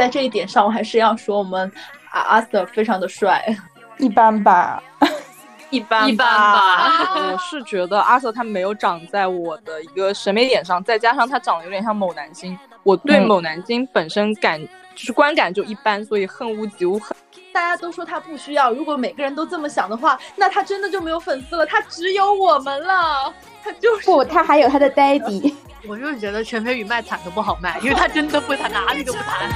[0.00, 1.70] 在这一点上，我还是要说我们
[2.12, 3.44] 阿阿 Sir 非常的帅，
[3.98, 4.82] 一般吧，
[5.68, 7.20] 一般一般吧。
[7.30, 14.58] 我是觉得阿 Sir 他没有长在我的一个审美点上，再加上他长得有点像某男星，我对嗯某男星本身感
[15.00, 17.16] 就是观感就一般，所以恨屋及乌很。
[17.54, 23.32] 大家都说他不需要，如果每个人都这么想的话，那他真的就没有粉丝了，他只有我们了。
[23.64, 25.54] 他就是不，他还有他的 daddy。
[25.88, 29.48] 我就觉得陈飞宇卖惨都不好卖，因为他真的不谈，哪里都不谈。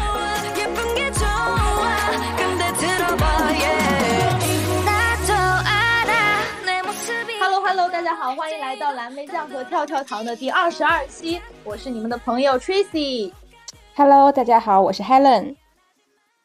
[7.67, 11.41] Hello，大家好，欢迎来到蓝莓酱和跳跳糖的第二十二期。
[11.65, 13.33] 我是你们的朋友 Tracy，
[13.97, 15.55] Hello，大家好，我是 Helen。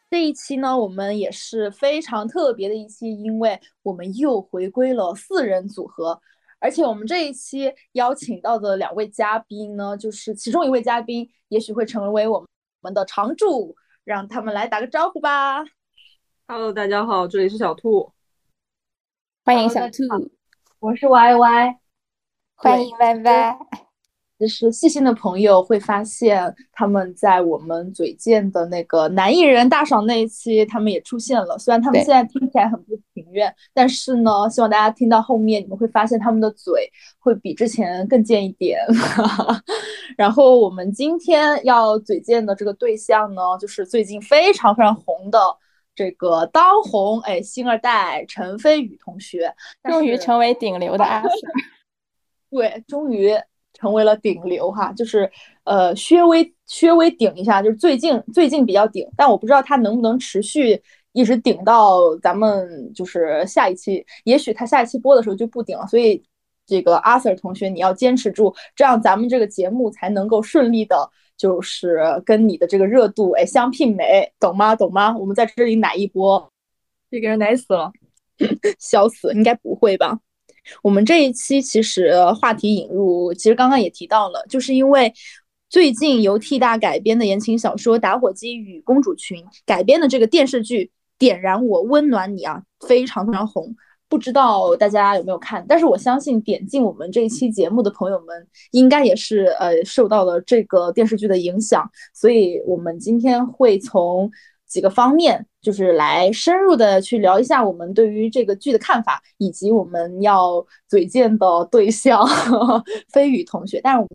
[0.08, 6.20] 这一期呢，我们也是非常特别的一期，因为我们又回归了四人组合，
[6.60, 12.46] 而且我们这一期邀请到的两位嘉宾呢，就是其中一位嘉宾也许会成为我
[12.82, 15.64] 们的常驻，让他们来打个招呼吧。
[16.46, 18.12] Hello，大家好，这里是小兔。
[19.44, 20.04] 欢迎小兔，
[20.78, 21.80] 我是 Y Y。
[22.54, 23.58] 欢迎 Y Y。
[24.40, 31.58] 其实细心的朋友会发现，他们在我们嘴贱的那个男艺人大赏那一期，他们也出现了。
[31.58, 38.80] 虽然他们现在听起来很不情愿，但是呢，希望大家听到后面，你们会发现他们的嘴会比之前更贱一点。
[40.16, 45.38] 然后我们今天要嘴贱的这个对象呢，就是最近非常非常红的
[45.94, 49.54] 这个当红哎星二代陈飞宇同学，
[49.84, 51.30] 终于成为顶流的阿 Sir。
[52.50, 53.32] 对，终于
[53.80, 55.30] 成为了顶流哈，就是
[55.64, 60.80] 呃，稍微稍微顶一下，就是最近最近比较顶，但我不知道他能不能持续
[61.12, 66.22] 一直顶到咱们就是下一期，也许他下一期播的时候就不顶了，所以
[66.66, 74.76] 这个阿 Sir 同学你要坚持住，这样咱们这个节目才能够顺利的，就是跟你的这个热度哎相媲美，懂吗？
[74.76, 75.16] 懂吗？
[75.16, 76.52] 我们在这里奶一波，
[77.10, 77.90] 这个人奶死了。
[78.78, 80.18] 笑死，应该不会吧？
[80.82, 85.12] 我们这一期其实话题引入，其实刚刚也提到了，就是因为
[85.68, 90.84] 最近由 T 大改编的言情小说《打火机与公主裙》改编的这个电视剧
[91.18, 93.74] 《点燃我，温暖你》啊，非常非常红。
[94.08, 95.64] 不知道大家有没有看？
[95.68, 104.28] 但是我相信点进我们这一期节目的朋友们，应该也是呃受到了这个电视剧的影响，所以我们今天会从
[104.66, 112.26] 几个方面，就是来深入的去聊一下我们对于这个剧的看法，以及我们要嘴贱的 对象
[113.08, 113.80] 飞宇同学。
[113.82, 114.10] 但是我们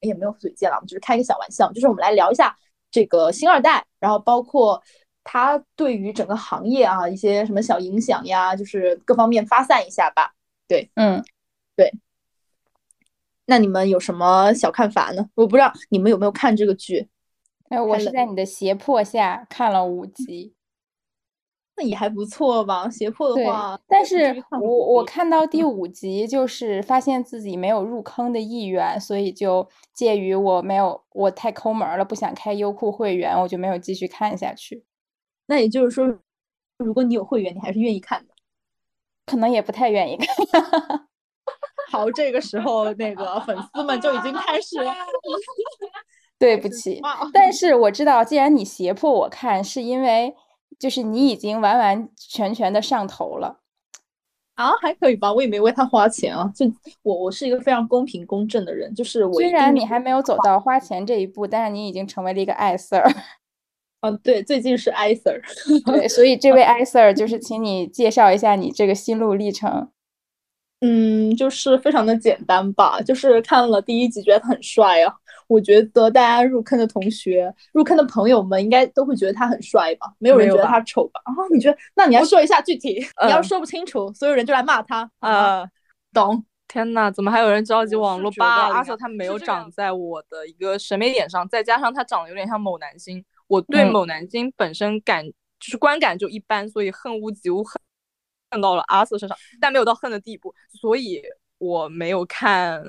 [0.00, 2.54] 也没有嘴贱了，我们就是开一个小玩笑，就是我们来聊一下
[2.90, 4.82] 这个星二代，然后包括
[5.22, 10.34] 他对于整个行业啊一些什么小影响呀，就是各方面发散一下吧。
[10.68, 11.24] 对嗯，
[11.76, 11.92] 对
[13.46, 15.28] 那你们有什么小看法呢？
[15.34, 17.08] 我不知道你们有没有看这个剧，
[17.70, 20.52] 哎，我是在你的胁迫下看了五集。
[21.76, 22.88] 那也还不错吧。
[22.88, 34.84] 胁迫的对话，，但是我我看到第五集，就是发现自己没有入坑的意愿，所以就介于我没有我太抠门儿了，不想开优酷会员，我就没有继续看下去。
[35.46, 36.06] 那也就是说，
[36.78, 38.34] 如果你有会员，你还是愿意看的。
[39.26, 40.26] 可能也不太愿意看。
[41.90, 44.76] 好，这个时候那个粉丝们就已经开始
[46.38, 47.00] 对不起，
[47.32, 50.34] 但是 我知道，既然你胁迫我看，是因为
[50.78, 53.60] 就是你已经完完全全的上头了。
[54.54, 56.48] 啊，还可以吧，我也没为他花钱啊。
[56.54, 56.64] 就
[57.02, 63.02] 我，我是一个非常公平公正的人，就是我虽然你还没有走到花钱这一步，但是你已经成为了一个爱 Sir。
[63.98, 65.40] 啊，对，最近是艾 Sir，
[65.86, 69.88] 对，所以这位艾 Sir 就是请你介绍一下你这个心路历程。
[70.82, 75.14] 嗯，就是非常的简单吧，就是看了第一集觉得很帅啊。
[75.46, 80.12] 我觉得大家入坑的同学、入坑的朋友们应该都会觉得他很帅吧？
[80.18, 81.20] 没有人觉得他丑吧？
[81.24, 81.78] 啊， 你觉得？
[81.94, 82.94] 那你要说一下具体，
[83.24, 85.70] 你要嗯说不清楚，所有人就来骂他啊，啊，
[86.12, 86.44] 懂？
[86.66, 88.76] 天呐，怎么还有人着急网络是觉得霸凌啊？
[88.76, 95.24] 阿阿 Sir 他没有长在我的一个审美点上，再加上他长得有点像某男星，我对嗯某男星本身感
[95.60, 97.80] 就是观感就一般，所以恨屋及乌，恨
[98.50, 101.22] 恨到了阿 Sir 身上，但没有到恨的地步，所以
[101.58, 102.82] 我没有看，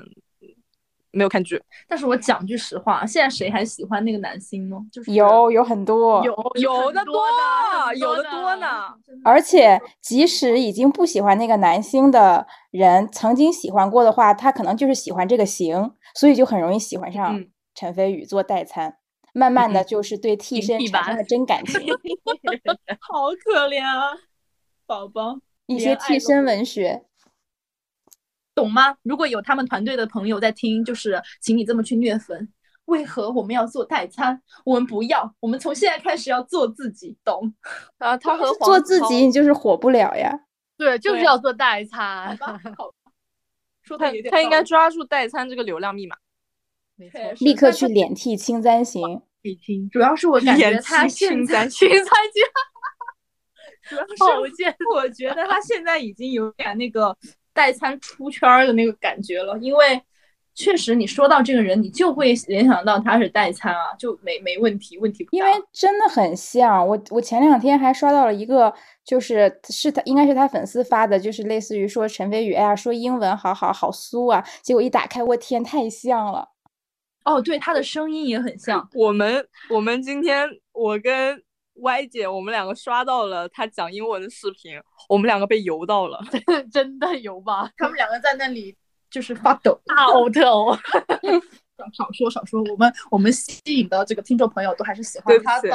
[1.16, 1.60] 没有看剧。
[1.88, 4.76] 但是我讲句实话，现在谁还喜欢那个男星呢？
[4.92, 8.94] 就是有有很多，有有的多的有的多呢。
[9.24, 18.98] 而且即使已经不喜欢那个男星的人，曾经喜欢过的话，他可能就是喜欢这个型，所以就很容易喜欢上嗯陈飞宇做代餐。
[19.32, 21.78] 慢慢的嗯就是对替身产生了真感情
[23.00, 24.16] 好可怜啊，
[24.86, 27.02] 宝宝，一些替身文学。
[28.56, 28.96] 懂吗？
[29.02, 32.52] 如果有他们团队的朋友在听，就是请你这么去虐粉。
[32.86, 34.40] 为何我们要做代餐？
[34.64, 37.52] 我们不要，我们从现在开始要做自己，懂？
[37.98, 40.40] 啊，他和做自己你就是火不了呀。
[40.78, 42.36] 对，就是要做代好餐。
[42.38, 43.12] 吧，好吧，
[43.82, 46.16] 说他有点他应该抓住代餐这个流量密码。
[46.96, 49.20] 没错，立刻去脸替清簪行。
[49.92, 52.40] 主要是我感觉他现在簪青菜鸡
[53.88, 54.14] 主要是。
[54.92, 57.16] 我觉得他现在已经有点那个
[57.56, 60.00] 代餐出圈儿的那个感觉了，因为
[60.54, 65.36] 确实你说到这个人，你就会联想到他是代餐啊，就没没问题，问题不大。
[65.38, 68.72] 因为真的很像我，我前两天还刷到了一个，
[69.04, 76.50] 就是是他应该是他粉丝发的，就是类似于说陈飞宇，哎呀，说英文好好好酥啊，结果一打开，我天，太像了。
[77.24, 78.88] 哦，对，他的声音也很像。
[78.94, 81.42] 我们我们今天我跟
[81.76, 86.20] Y 姐，我们两个刷到了她讲英文的视频，我们两个被油到了。
[86.72, 87.70] 真的油吧？
[87.76, 88.76] 他们两个在那里
[89.10, 89.80] 就是发抖。
[89.84, 90.78] 大呕特呕。
[91.76, 95.68] 少少说少说，我们我们吸引的这个听众朋友都还是喜欢他的，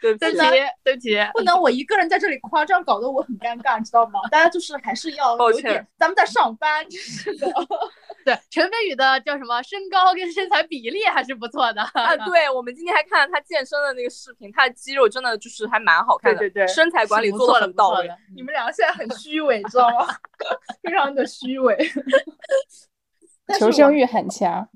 [0.00, 0.50] 对不起对不起，
[0.84, 1.18] 对不起。
[1.32, 4.20] 不能我一个人在这里夸张，搞得我很尴尬，你知道吗？
[4.30, 7.50] 大家就是还是要抱歉有点，咱们在上班，真是的。
[8.24, 11.80] 对，陈飞宇的叫什么身高跟身材比例还是不错的。
[11.94, 17.96] 啊，对，我们今天还看了他健身的那个视频，他的肌肉真的就是还蛮好看的，对对对身材管理做的的很到位。
[17.96, 20.06] 不错的你们两个现在很虚伪，知道吗？
[20.82, 21.78] 非常的虚伪。
[23.58, 24.68] 求生欲很强。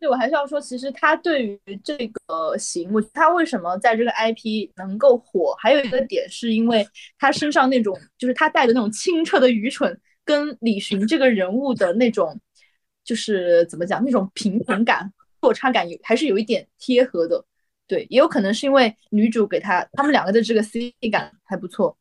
[0.00, 6.84] 对我还是要说，其实他对于这个行，我他为什么在这个 IP 能够火，还有一个点是因为
[7.18, 12.40] 他身上那种，就是他带的那种清澈的愚蠢，跟李寻这个人物的那种，
[13.04, 15.12] 就是怎么讲，那种平衡感、
[15.42, 17.44] 落差感有还是有一点贴合的。
[17.86, 21.98] 对，也有可能是因为女主给他他们两个的这个 CP 感还不错，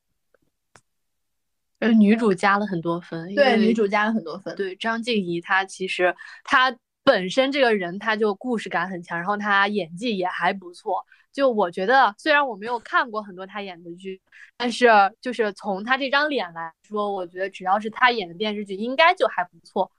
[1.79, 4.55] 呃，女主加了很多分，因对，为女主加了很多分。
[4.55, 6.15] 对张婧仪，她其实
[6.45, 6.73] 她
[7.09, 11.03] 本身这个人，他就故事感很强，然后他演技也还不错。
[11.33, 14.21] 就我觉得，虽然我没有看过很多他演的剧，
[14.55, 14.87] 但是
[15.19, 19.91] 就是从他这张脸来说，我觉得只要是他演的电视剧，应该就还不错。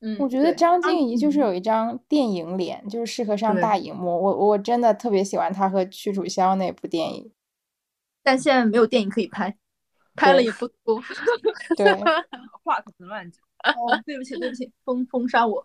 [0.00, 4.20] 嗯，我觉得张婧仪就是有一张电影脸，就是适合上大荧幕。
[4.20, 7.30] 我我真的特别喜欢她和屈楚萧那部电影。
[8.24, 9.56] 但现在没有电影可以拍，
[10.16, 11.00] 拍了对也不多。
[11.78, 11.94] 对，
[12.64, 13.40] 话可能乱讲。
[13.66, 15.60] 哦，对不起，对不起，封封杀我，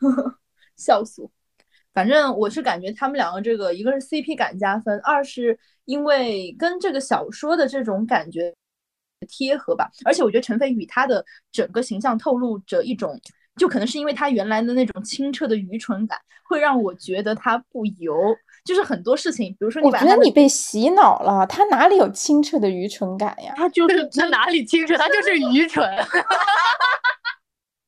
[0.76, 1.30] 笑死我。
[1.92, 8.54] 反正我是感觉他们两个这个，一个是 CP 感加分，二是因为跟这个小说的这种感觉
[9.26, 9.90] 贴合吧。
[10.04, 13.18] 而且我觉得陈飞宇他的整个形象透露着一种，
[13.56, 18.14] 就可能是因为他原来的那种清澈的愚蠢感，会让我觉得他不油。
[18.62, 23.54] 就是很多事情，比如说你觉得你被洗脑了，他哪里有清澈的愚蠢感呀？
[23.56, 24.98] 他就是 他哪里清澈？
[24.98, 25.88] 他就是愚蠢。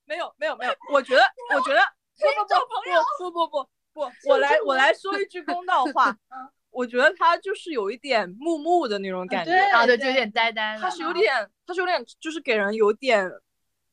[0.06, 1.20] 没有没有没有，我觉得
[1.54, 1.80] 我觉得
[2.18, 3.00] 不不不朋友。
[3.18, 6.16] 不不不不， 我来我来说一句公道话。
[6.70, 10.76] 我觉得他就是有一点木木的那种感觉，啊，对，就有点呆呆。
[10.78, 11.34] 他是有点，
[11.66, 13.28] 他是有点，就是给人有点，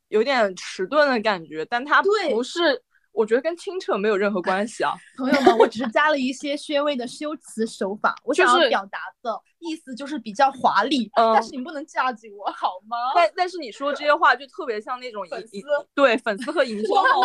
[0.10, 1.66] 有点迟钝的感觉。
[1.66, 2.84] 但他不是
[3.16, 4.94] 我觉得跟清澈没有任何关系啊。
[5.18, 12.98] 朋友们，我只是加了一些薛微的修辞手法，我想就是要表达的意思就是比较华丽，嗯但是你不能架起我好吗？
[13.16, 15.58] 但但是你说这些话就特别像那种粉丝
[15.94, 17.22] 对粉丝和营销号，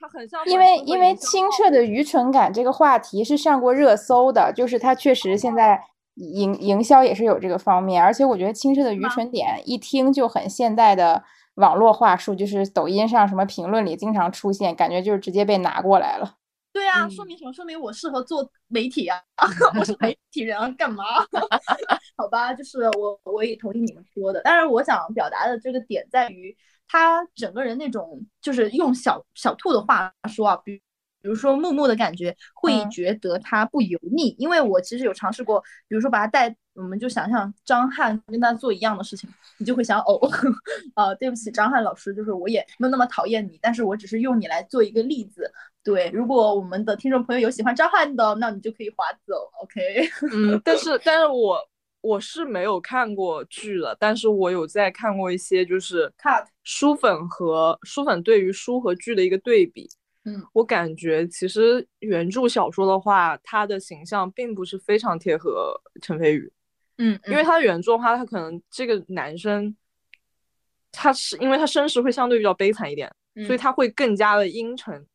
[0.00, 5.80] 他很像因为因为清澈的愚蠢感这个话题是上过热搜的，就是它确实现在
[6.14, 11.24] 营营销也是有这个方面，而且我觉得清澈的愚蠢点一听就很现代的
[11.58, 16.34] 网络话术，就是抖音上什么评论里经常出现，感觉就是直接被拿过来了。
[16.72, 17.52] 对啊，嗯说明什么？
[17.52, 19.18] 说明我适合做媒体啊！
[19.78, 21.04] 我是媒体人啊，干嘛？
[22.16, 30.76] 好吧，就是我我也同意你们说的，但是我想表达的这个点在于，他整个人那种就是用小小兔的话说啊，比
[31.20, 40.18] 比如说木木的感觉，会嗯觉得他不油腻，因为我其实有尝试过，比如说把它带，我们就想象张翰跟他做一样的事情，你就会想呕。
[40.94, 45.52] 呃， 对不起，张翰老师，就是我也没有那么讨厌你，但是我只是用你来做一个例子。
[45.82, 50.08] 对，如果我们的听众朋友有喜欢张翰的，那你就可以划走，OK？
[50.32, 51.58] 嗯，但是但是我
[52.00, 59.88] 我是没有看过剧了，但是我有在看过一些就是 Cut 书粉和书粉对于书和剧的一个对比。
[60.24, 66.52] 嗯，我感觉其实原著小说的话，他的形象并不是非常贴合陈飞宇，
[66.98, 69.74] 嗯，因为他的原著的话，他可能这个男生，
[70.92, 73.10] 他是因为他身世会相对比较悲惨一点，
[73.46, 75.06] 所以嗯他会更加的阴沉。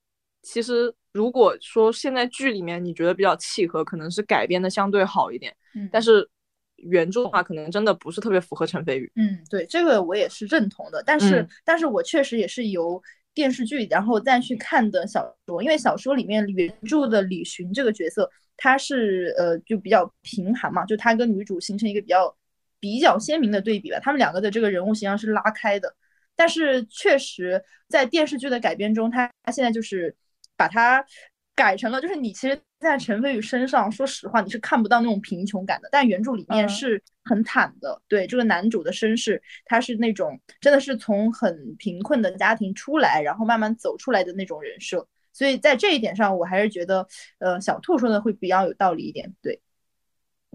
[0.41, 6.29] 其实如果说现在剧里面你觉得比较契合，可能是改编的相对好一点，嗯但是
[6.77, 9.11] 原著的话，可能真的不是特别符合陈飞宇。
[9.15, 13.01] 嗯，对，这个我也是认同的，但是、嗯但是我确实也是由
[13.33, 18.29] 电视剧，然后再去看的小说，因为小说里面原著的李寻这个角色，
[18.63, 22.33] 他是呃就比较贫寒嘛，就他跟女主形成一个比较
[22.79, 25.93] 比较鲜明的对比吧，他们两个的这个人物形象是拉开的。
[26.33, 30.15] 但是确实在电视剧的改编中，他他现在就是
[30.55, 31.05] 把它
[31.53, 38.01] 改成了，就是你其实，在陈飞宇身上，说实话，你是看不到那种贫穷感的，但原著里面嗯是很惨的。
[38.07, 45.05] 对这个男主的身世，他是那种真的是从很贫困的家庭出来，然后慢慢走出来的那种人设。
[45.33, 47.05] 所以在这一点上，我还是觉得，
[47.39, 49.33] 呃，小兔说的会比较有道理一点。
[49.41, 49.59] 对，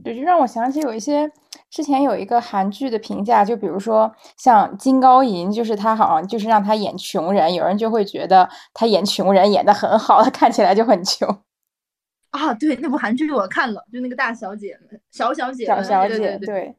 [0.02, 1.30] 对，就让我想起有一些
[1.68, 11.28] 之前有一个韩剧的评价，就比如说像金高银，就是他好像就是让他演穷人，有人就会觉得他演穷人演的很好，他看起来就很穷。
[12.30, 16.76] 啊，对，那部韩剧我看了，就那个大小姐们，小小姐，小小姐，对对对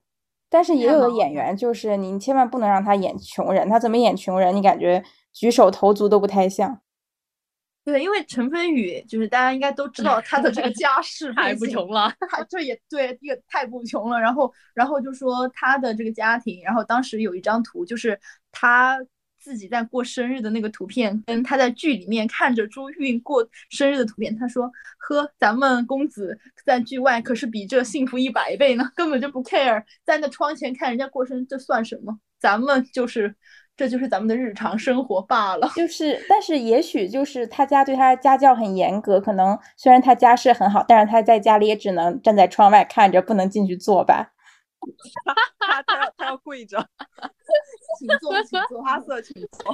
[0.48, 5.04] 但是也有的演员就是你千万不能让他演穷人，他怎么演穷人，你感觉
[5.34, 6.80] 举手投足都不太像。
[7.90, 12.14] 对，因为陈飞宇就是大家应该都知道他的这个 家世太不穷了。
[12.30, 14.20] 他这也对，这个太不穷了。
[14.20, 18.20] 然后，然后就说他的这个家庭，然后当时有一张图，就是
[18.52, 18.98] 他
[19.40, 24.36] 自己在过生日的那个图片，跟他在剧里面看着朱韵过生日的图片。
[24.38, 32.20] 他说：“呵，咱们公子在剧外可是比这幸福一百倍呢，根本就不 care，在那窗前看人家过生日，这算什么？
[32.38, 33.36] 咱们就是，
[33.80, 35.66] 这就是咱们的日常生活罢了。
[35.74, 44.34] ”就是，但是也许就是他家对他家教很严格，可能虽然他家世很好，但是他在家里也只能站在窗外看着，不能进去坐吧。
[45.60, 46.78] 他他要他要跪着，
[47.98, 49.74] 请坐，请坐，阿瑟请坐。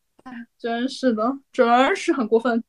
[0.60, 2.62] 真是的，真是很过分。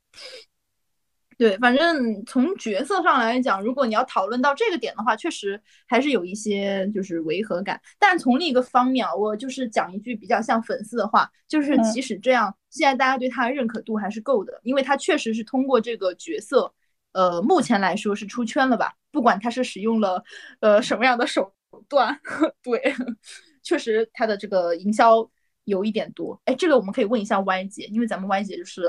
[1.38, 7.80] 对，反正从角色上来讲，如果你要讨论到这个点的话，确实还是有一些就是违和感。
[8.00, 16.74] 但从另一个方面啊，我就是讲一句比较像粉丝的话，就是嗯即使这样，现在大家对他的认可度还是够的，因为他确实是通过这个角色，
[17.14, 18.94] 呃，目前来说是出圈了吧？
[19.12, 20.24] 不管他是使用了
[20.60, 21.54] 呃什么样的手
[21.88, 22.20] 段，
[22.64, 22.82] 对，
[23.62, 25.30] 确实他的这个营销
[25.66, 26.42] 有一点多。
[26.46, 28.84] 哎，这个我们可以问一下 Y 姐，因为咱们 Y 姐就是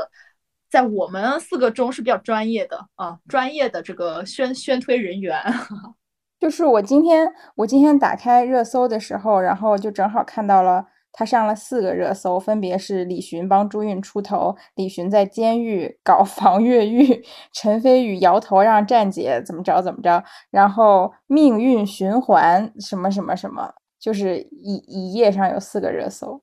[0.71, 5.41] 在我们四个中是比较专业的啊，专业的这个宣宣推人员。
[6.39, 26.41] 就是我今天我今天打开热搜的时候，然后就正好看到了他上了四个热搜，分别是李寻帮朱韵出头，李寻在监狱搞 防越狱，陈飞宇摇头让站姐怎么着怎么着，然后命运循环什么什么什么，就是一一页上有四个热搜。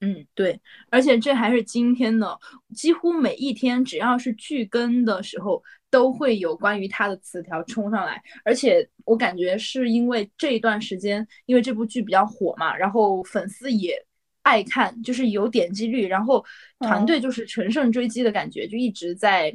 [0.00, 0.60] 嗯，对，
[0.90, 2.38] 而且这还是今天的，
[2.74, 8.22] 几乎每一天只要是剧更的时候，都会有关于他的词条冲上来。
[8.44, 13.96] 而且我感觉是因为这一段时间，因为这部剧比较火嘛，然后粉丝也
[14.42, 16.44] 爱看，就是有点击率，然后
[16.80, 19.50] 团嗯队就是乘胜追击的感觉，就一直在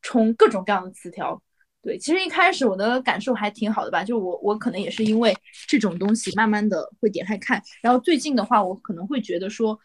[0.00, 1.42] 冲各种各样的词条。
[1.82, 5.34] 对，其实一开始我的感受还挺好的吧，就我我可能也是因为
[5.66, 9.78] 这种东西慢慢的会点开看，然后最近的话，我可能会觉得说，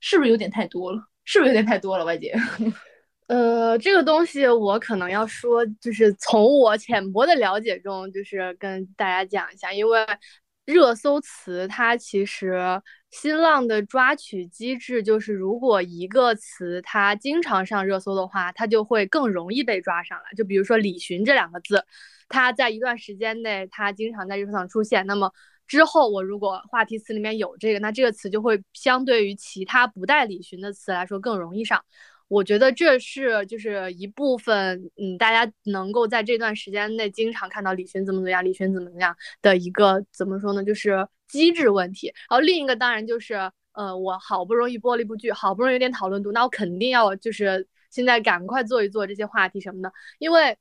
[0.00, 1.00] 是不是有点太多了？
[1.24, 2.34] 是不是有点太多了，外姐？
[3.28, 10.06] 呃，这个东西我可能要说，就是从我浅薄的了解中，就是跟大家讲一下，因为
[10.64, 12.58] 热搜词它其实
[13.10, 20.24] 新浪的抓取机制就是，如果一个词它经常上热搜的话，它就会更容易被抓上来。
[20.36, 21.82] 就比如说“李寻”这两个字，
[22.28, 25.32] 它在一段时间内它经常在热搜上出现，那么
[25.66, 31.82] 之后我如果话题词里面有这个，那这个词就会相对于其他不带李寻的词来说更容易上。
[32.28, 42.08] 我觉得这是就是一部分，嗯，大家能够在这段时间内经常看到李寻怎么怎么样，李寻怎么怎么样的一个怎么说呢，就是机制问题。
[42.30, 43.34] 然后另一个当然就是，
[43.72, 50.56] 呃，我好不容易播了一部剧，好不容易有点讨论度，那我肯定要就是现在赶快做一做这些话题什么的，因为。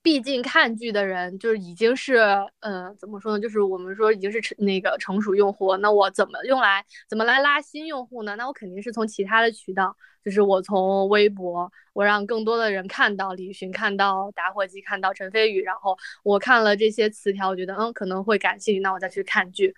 [0.00, 2.14] 毕竟看剧的人就是已经是，
[2.60, 3.40] 呃，怎么说呢？
[3.42, 8.36] 就是我们说已经是成那个成熟用户，那我怎么用来怎么来拉新用户呢？
[8.36, 9.96] 那我肯定是从其他的渠道，
[10.28, 19.74] 就是我从微博，我让更多的人看到李寻，看到打火机，看到陈飞宇，然后我看了这些词条，我觉得嗯可能会感兴趣，那我再去看剧，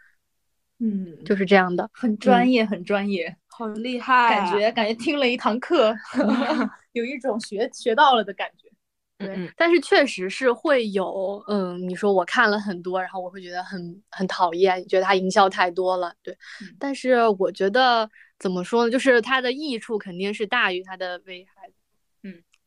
[0.80, 1.88] 嗯，就是这样的。
[1.92, 5.94] 很专业，很专业，好厉害啊，感觉感觉听了一堂课，
[6.94, 8.68] 有一种学学到了的感觉。
[9.16, 16.34] 对，嗯但是确实是会有，嗯，你说我看了很多，然后我会觉得很很讨厌，觉得它营销太多了，对。
[16.60, 21.74] 嗯但是我觉得怎么说呢，就是它的益处肯定是大于它的危害的。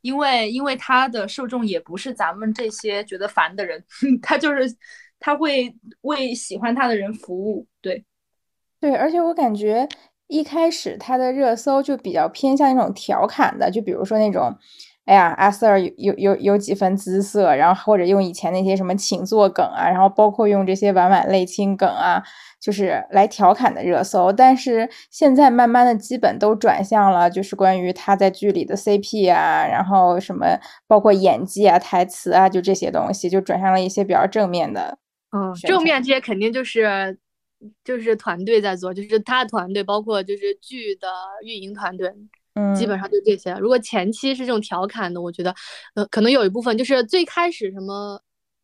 [0.01, 3.82] 因为因为他的受众也不是咱们这些觉得烦的人，
[4.22, 4.63] 他就是
[5.18, 7.65] 他会为喜欢他的人服务。
[7.80, 8.03] 对，
[8.82, 9.88] 对，而且我感觉
[10.27, 14.53] 一开始它的热搜就比较偏向那种调侃的，就比如说那种，
[15.05, 22.24] 哎呀，阿 Sir 有有有有几分姿色，然后或者用以前那些什么请坐梗啊，然后包括用这些婉婉泪倾梗啊，
[22.62, 24.31] 就是来调侃的热搜。
[24.31, 30.57] 但是现在慢慢的基本都转向了，就是关于他在剧里的 CP 啊，然后什么
[30.88, 34.98] 包括演技啊、台词啊，就这些东西，就转向了一些比较正面的。
[35.36, 37.17] 嗯，正面这些肯定就是
[37.83, 41.07] 就是团队在做，就是他团队，包括就是剧的
[41.45, 42.10] 运营团队，
[42.55, 43.53] 嗯，基本上就这些。
[43.55, 45.53] 如果前期是这种调侃的，我觉得，
[45.95, 48.22] 呃，可能有一部分就是最开始什么，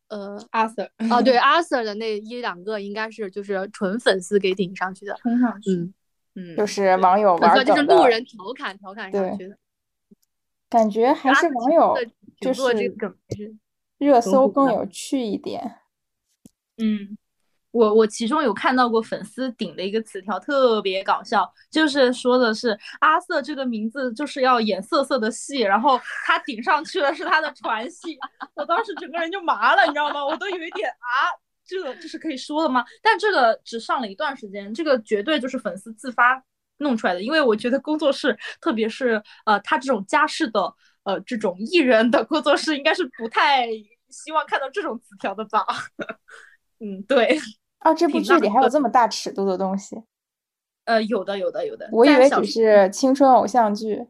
[0.08, 5.94] 呃，阿 Sir 啊，对， 阿 Sir 的那一两个应该是就是纯粉丝给顶上去的，冲上去，嗯，
[6.34, 9.56] 嗯，就是网友粉丝就是路人调侃调侃上去的。
[10.68, 12.06] 感觉还是网友的
[12.40, 12.62] 就是
[13.98, 15.78] 热搜更有趣一点。
[16.78, 17.18] 嗯，
[17.72, 28.18] 我我其中有看到过粉丝顶了一个词条，特别搞笑，就是说的是阿瑟这个名字就是要演色色的戏，然后他顶上去的是他的传戏，
[28.54, 30.24] 我当时整个人就麻了，你知道吗？
[30.24, 31.30] 我都有一点啊，
[31.64, 32.84] 这个这是可以说的吗？
[33.02, 36.42] 但这个只上了一段时间，这个绝对就是粉丝自发
[36.78, 40.74] 弄出来的，因为我觉得工作室，特别是呃他这种家世的
[41.04, 43.68] 呃这种艺人的工作室，应该是不太
[44.08, 45.64] 希望看到这种词条的吧。
[46.82, 47.38] 嗯，对，
[47.80, 50.02] 哦，这部剧里还有这么大尺度的东西，
[50.84, 51.88] 呃，有的，有的，有的。
[51.92, 54.06] 我以为只是青春偶像剧。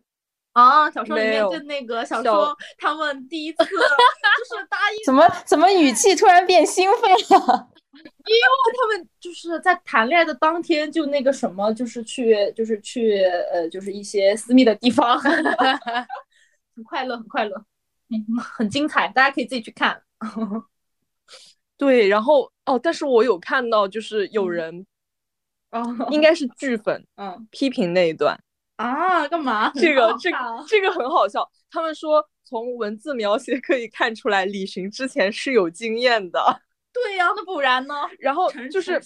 [0.53, 7.71] 啊，小说里面就那个小小说，他们第一次 就是答应怎么怎么语气突然变兴奋了？
[7.93, 8.41] 因为
[8.77, 13.23] 他们就是在谈恋爱的当天就那个什么，就是去就是去
[13.53, 15.19] 呃，就是一些私密的地方，
[16.75, 17.57] 很快乐，很快乐，
[18.09, 20.03] 嗯，很精彩，大家可以自己去看。
[21.81, 24.87] 对，然后哦，但是我有看到，就是有人
[25.71, 28.39] 哦，应该是剧粉 嗯批评那一段，
[28.77, 29.73] 啊，干嘛？
[29.81, 31.51] 这个这很好看啊这个很好笑。
[31.71, 36.61] 他们说从文字描写可以看出来，李寻之前是有经验的。
[36.93, 37.95] 对呀，那不然呢？
[38.19, 39.01] 然后就是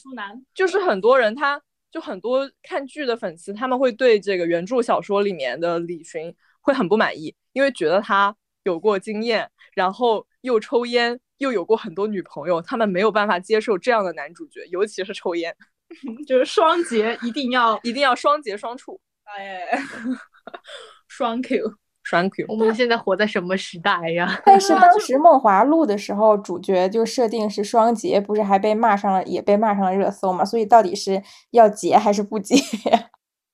[0.52, 15.54] 就是很多人他就很多看剧的粉丝，他们会对这个原著小说里面的李寻会很不满意，因为觉得他有过经验，然后又抽烟，又有过很多女朋友，他们没有办法接受这样的男主角，尤其是抽烟，
[16.26, 19.00] 就是双节一定要 一定要双节双处。
[19.24, 19.78] 哎，
[21.08, 21.74] 双 Q。
[22.06, 24.38] 双 Q，我们现在活在什么时代呀？
[24.44, 30.44] 但是当时《梦华录》的时候，主角就设定是双节，不是还被骂上了，也被骂上了热搜嘛？
[30.44, 32.56] 所以到底是要结还是不结？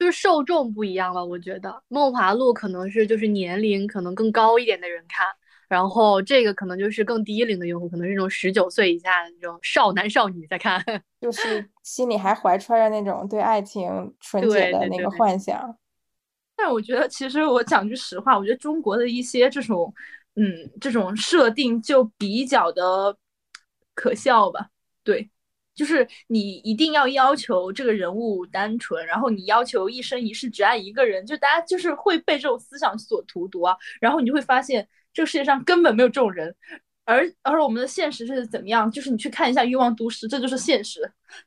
[0.01, 5.25] 就是受众不一样了，我觉得《梦华录》可能是就是年龄可能更高一点的人看，
[5.71, 10.85] 然后这个可能就是更低龄的用户，可能是那种十九岁以下的那种少男少女在看。
[11.23, 15.79] 就是心里还怀揣着那种对爱情纯洁的那个对对对幻想。
[16.57, 19.95] 但我觉得，其实我讲句实话，我觉得中国的一些这种，
[20.35, 23.17] 嗯，这种设定就比较的
[23.95, 24.71] 可笑吧。
[25.05, 25.31] 对，
[25.73, 33.77] 就是你一定要要求这个人物单纯，然后你要求一生一世只爱一个人，就大家就是会被这种思想所荼毒啊。
[34.01, 36.55] 然后你就会发现，这个世界上根本没有这种人。
[37.05, 38.89] 而而我们的现实是怎么样？
[38.91, 41.01] 就是你去看一下《欲望都市》，这就是现实。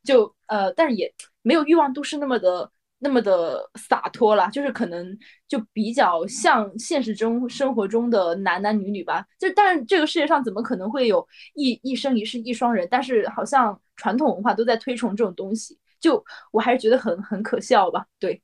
[0.03, 9.25] 就呃，但是也没有《欲望都市》那么的那么的洒脱啦，就是可能就比较像现实中生活中的男男女女吧。
[9.39, 12.85] 就但是这个世界上怎么可能会有一一生一世一双人？
[12.91, 16.21] 但是好像传统文化都在推崇这种东西，就
[16.51, 18.05] 我还是觉得很很可笑吧。
[18.19, 18.41] 对，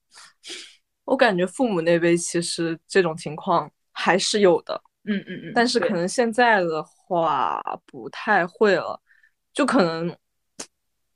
[1.03, 8.99] 我感觉父母那辈其实这种情况还是有的，嗯嗯嗯，但是可能现在的话不太会了，
[9.53, 10.15] 就可能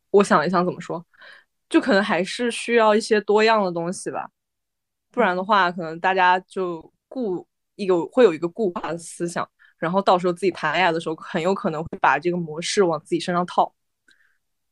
[0.10, 1.06] 我想一想怎么说，
[1.70, 4.30] 就可能还是需要一些多样的东西吧，
[5.12, 13.74] 不然的话，可能大家就固一个会有一个固化的思想，然后到时候自己谈恋爱的时候，很有可能会把这个模式往自己身上套。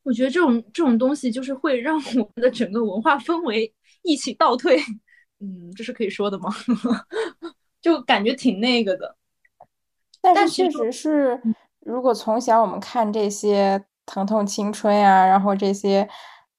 [0.04, 3.72] 我觉得这种这种东西就是会让我们的整个文化氛围
[4.02, 4.80] 一起倒退。
[5.40, 6.50] 嗯，这是可以说的吗？
[7.82, 9.16] 就感觉挺那个的。
[10.22, 11.42] 但是确实实是，
[11.80, 16.08] 如果从小我们看这些疼痛青春呀、然后这些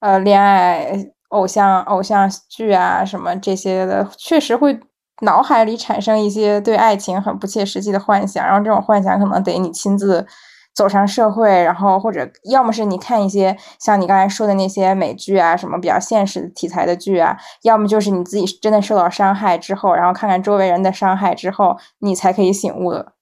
[0.01, 0.93] 呃恋爱
[1.29, 4.79] 偶像偶像剧啊什么这些的，确实会
[5.21, 10.27] 脑海里产生一些对爱情很不切实际的幻想，然后这种幻想可能得你亲自
[10.75, 23.13] 走上社会，然后或者要么是你看一些像你刚才说的那些美剧啊，什么比较现实题材的剧啊，要么就是你自己真的受到伤害之后，然后看看周围人的伤害之后，你才可以醒悟的。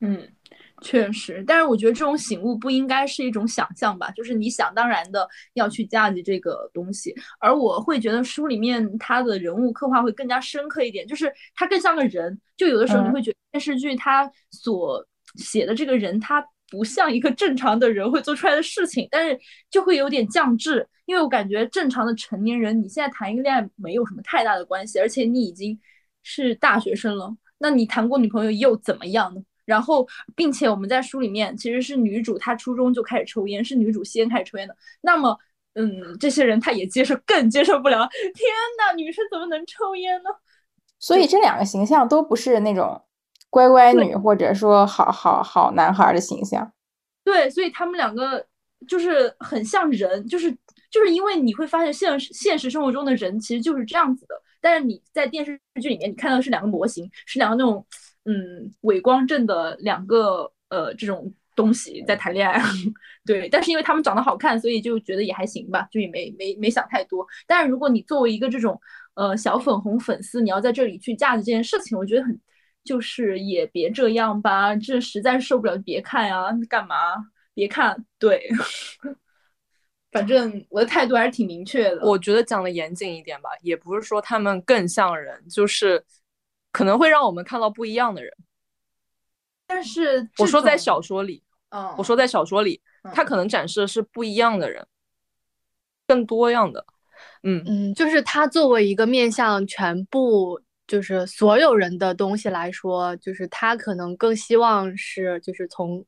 [0.00, 0.28] 嗯，
[0.82, 13.12] 确实，但是我觉得这种醒悟不应该是一种想象吧，就是你想当然的要去驾驭这个东西，而我会觉得书里面他的人物刻画会更加深刻一点，就是他更像个人，就有的时候你嗯。
[13.12, 15.02] 会觉得电视剧它所
[15.36, 16.44] 写的这个人他。
[16.68, 19.38] 不像一个正常的人会做出来的事情，但是
[19.70, 25.78] 就会有点降智，因为我感觉正常的成年人，你现在谈一个恋爱没有什么太大的关系，而且你已经
[26.24, 29.40] 是大学生了，那你谈过女朋友又怎么样呢？
[29.64, 34.76] 然后，并且我们在书里面其实是女主她初中就开始抽烟，是女主先开始抽烟的。
[35.00, 35.38] 那么，
[35.74, 38.08] 嗯，这些人她也接受，更接受不了。
[38.10, 40.30] 天呐，女生怎么能抽烟呢？
[40.98, 43.00] 所以这两个形象都不是那种
[43.56, 46.70] 乖乖女或者说好好好男孩的形象。
[47.24, 48.44] 对，所以他们两个
[48.86, 50.52] 就是很像人，就是
[50.90, 57.82] 就是因为你会发现现实现实生活中的人其实就是这样子的，但是你在电视剧里面你看到的是两个模型，是两个那种
[58.26, 62.60] 嗯伪光正的两个呃这种东西在谈恋爱，
[63.24, 67.26] 对，但是因为他们长得好看，所以就觉得也还行吧，就也没没没想太多。
[67.46, 68.78] 但是如果你作为一个这种
[69.14, 72.38] 呃小粉红粉丝，你要在这里去架子这件事情，我觉得很。
[72.86, 76.96] 就是也别这样吧，这实在受不了，别看呀，干嘛？
[77.52, 78.48] 别看，对，
[80.12, 82.06] 反正我的态度还是挺明确的。
[82.06, 86.04] 我觉得讲的严谨一点吧，也不是说他们更像人，就是
[86.70, 88.32] 可能会让我们看到不一样的人。
[89.66, 92.80] 但是我说在，小说里，嗯，我说在小说里，
[93.12, 94.86] 他嗯可能展示的是不一样的人，
[96.06, 96.86] 更多样的。
[97.42, 106.04] 嗯，嗯，就是他作为一个面向全部就是所有人的东西来说，就是他可能更希望是就是从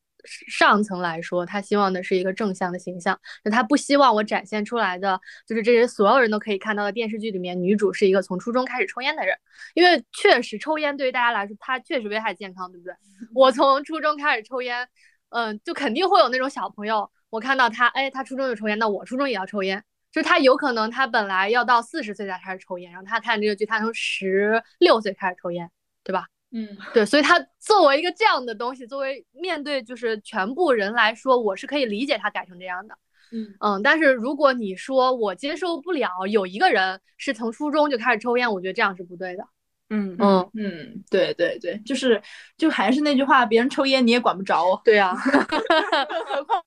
[0.48, 9.34] 上层来说，他希望的是一个正向的形象，那他不希望我展现出来的就是这些所有人都可以看到的电视剧里面女主是一个从初中开始抽烟的人，
[9.74, 12.94] 因为确实抽烟对于大家来说，它确实危害健康，对不对？
[13.34, 14.88] 我从初中开始抽烟，
[15.30, 19.82] 嗯，就肯定会有那种小朋友，我看到他，哎，他初中就抽烟，那我初中也要抽烟。
[20.18, 25.70] 就是他有可能他本来要到四十岁才开始抽烟，然后他看这个剧，他从十六岁开始抽烟，
[26.02, 26.26] 对吧？
[26.50, 32.98] 嗯，对，所以他作为一个这样的东西，作为面对就是全部人来说，我是可以理解他改成这样的。
[33.30, 39.44] 嗯嗯，但是如果你说我接受不了有一个人是从初中就开始抽烟，我觉得这样是不对的。
[39.90, 42.20] 嗯嗯，嗯，对对对，就是
[42.56, 45.60] 就还是那句话，别人抽烟你也管不着，对呀、更
[46.26, 46.64] 何况。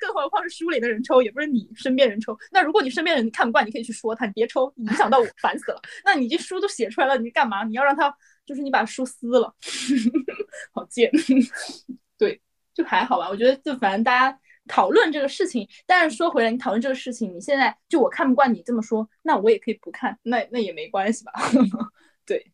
[0.00, 2.36] 更何况是书里的人抽，也不是你身边人抽。
[2.50, 5.80] 那如果你身边人你看不惯，你可以去说他，你别抽，影响到我，烦死了。
[6.04, 7.64] 那你这书都写出来了，你干嘛？
[7.64, 8.14] 你要让他
[8.46, 9.54] 就是你把书撕了，
[10.72, 11.10] 好贱。
[12.18, 12.40] 对，
[12.74, 13.28] 就还好吧。
[13.28, 21.32] 我觉得就反正大家讨论这个事情，但是说回来，你讨论这个事情，你现在就我看不惯你这么说，那我也可以不看，那那也没关系吧。
[22.26, 22.44] 对，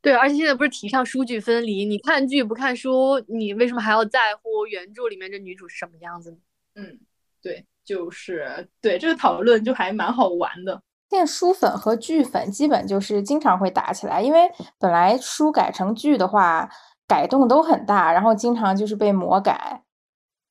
[0.00, 6.36] 对，而且现在不是提倡书剧分离，你看剧不看书，你为什么还要在乎原著里面这女主是什么样子呢？
[6.76, 7.00] 嗯，
[7.42, 10.80] 对，就是对这个讨论就还蛮好玩的。
[11.08, 16.68] 现在书粉和剧粉基本就是经常会打起来，因为本来书改成剧的话，
[17.06, 19.82] 改动都很大，然后经常就是被魔改，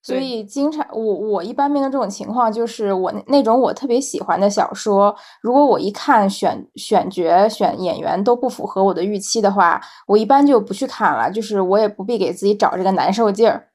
[0.01, 13.67] 所以经常我我一般面对这种情况，就是我那那种我特别喜欢的小说，如果我一看选选角选演员都不符合我的预期的话，我一般就不去看了，就是我也不必给自己找这个难受劲儿。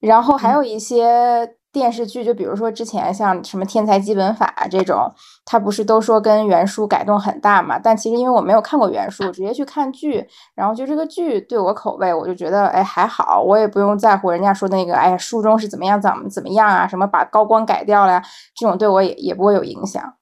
[0.00, 5.12] 然后还有一些电视剧，就比如说之前像什么《天才基本法》这种，
[5.44, 7.78] 它不是都说跟原书改动很大嘛？
[7.78, 18.22] 但其实因为我没有看过原书，直接去看剧，然后就这个剧对我口味，我就觉得哎还好，我也不用在乎人家说那个哎呀书中是怎么样怎么怎么样啊，什么把高光改掉了呀，
[18.54, 20.16] 这种对我也也不会有影响。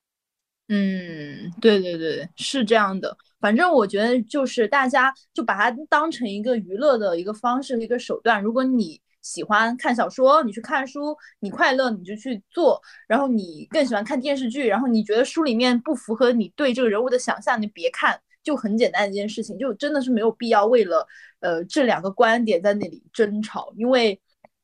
[0.68, 3.16] 嗯，对对对，是这样的。
[3.38, 8.42] 反正我觉得就是大家就把它当成一个娱乐的一个方式、一个手段。
[8.42, 12.80] 如果你喜欢看小说，你去看书；你快乐，你就去做。
[13.08, 18.20] 然后你更喜欢看电视剧，然后你觉得书里面不符合你对这个人物的想象，你别看。
[18.44, 21.08] 就很简单的一件事情，就真的是没有必要为了
[21.40, 24.20] 呃这两个观点在那里争吵，因为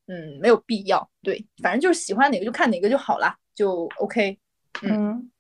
[0.07, 1.11] 嗯没有必要。
[1.23, 4.39] 对，反正就是喜欢哪个就看哪个就好啦，就 OK。
[4.83, 5.31] 嗯，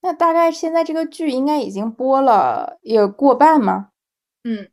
[0.00, 3.90] 那大概现在这个剧应该已经播了也过半吗？
[4.42, 4.68] 嗯，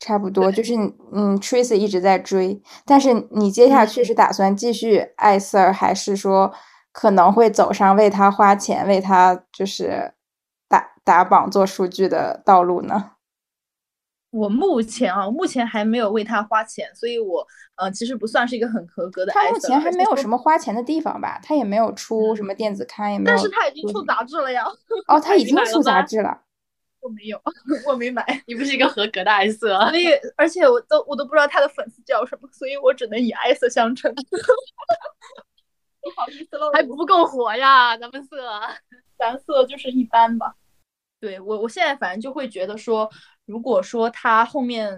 [0.00, 0.74] 差不多，就是
[1.12, 6.52] 嗯，Tracy 一直在追，但是你接下去嗯是打算继续爱 Sir，还是说
[6.90, 10.14] 可能会走上为他花钱、为他就是
[10.68, 13.12] 打打榜做数据的道路呢？
[14.30, 21.38] 我目前啊，目前还没有为他花钱，所以我呃其实不算是一个很合格的他目前还没有什么，花钱的地方吧？
[21.42, 24.64] 他也没有出什么电子刊，也没有但是他已经出出杂志了呀。
[25.08, 26.40] 哦，他已已经经出杂志了。
[27.00, 27.40] 我没有，
[27.86, 34.14] 我没买，你不是一个合格的爱色，所以而且我都我都不知道他的粉丝叫什么，所以我只能以爱色相称。
[36.02, 38.36] 不好意思了，还不够火呀，咱们色。
[39.18, 40.54] 咱色就是一般吧。
[41.20, 43.06] 对我，我现在反正就会觉得说，
[43.44, 44.90] 如果说他后面，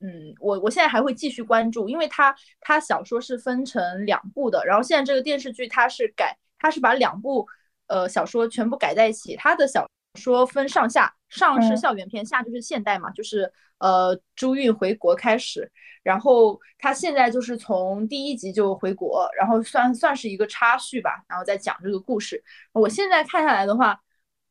[0.00, 7.46] 嗯，我我现在还会继续关注，因为他他小说是分成两部的，然后现在这个电视剧他是改，他是把两部
[7.86, 15.70] 呃小说全部改在一起，他的小说分上下，上是嗯校园片，下就是现代嘛，就是呃朱韵回国开始，
[16.02, 22.42] 然后他现在就是从第一集就回国，然后算算是一个插叙吧，然后再讲这个故事。
[22.72, 23.98] 我现在看下来的话，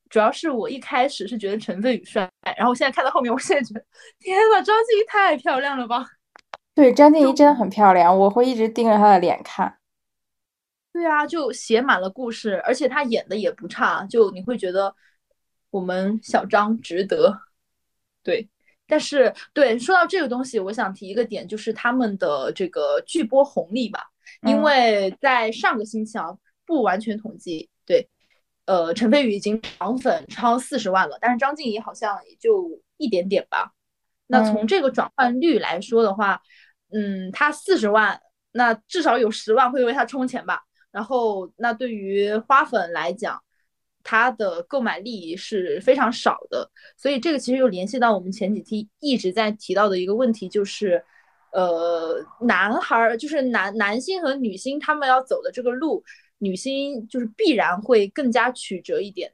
[0.09, 3.85] 主要是我一开始是觉得陈飞宇帅，然后我现在看到后面，我现在觉得
[4.19, 6.05] 天呐，张婧仪太漂亮了吧！
[6.73, 9.77] 对，张婧仪真的很漂亮，我会一直盯着她的脸看。
[10.93, 14.95] 对啊，就写满了故事，而且她演的也不差，就你会觉得
[15.69, 17.41] 我们小张值得。
[18.23, 18.49] 对，
[18.87, 24.01] 但是对说到这个东西，我想提一个点，就是他们的这个剧播红利吧，
[24.41, 28.09] 因嗯为在上个星期啊，不完全统计，对，
[28.65, 33.71] 呃，陈飞宇已经涨粉超四十万了，但是张婧仪好像也就一点点吧。
[34.27, 36.41] 那从嗯这个转换率来说的话，
[36.91, 38.19] 嗯，他四十万，
[38.51, 40.63] 那至少有十万会为他充钱吧。
[40.91, 43.41] 然后，那对于花粉来讲，
[44.09, 51.03] 它的购买力是非常少的，所以这个其实又联系到我们前几期一直在提到的一个问题，就是，
[51.51, 56.01] 呃，男孩就是男男性和女星他们要走的这个路，
[56.37, 59.29] 女星就是必然会更加曲折一点，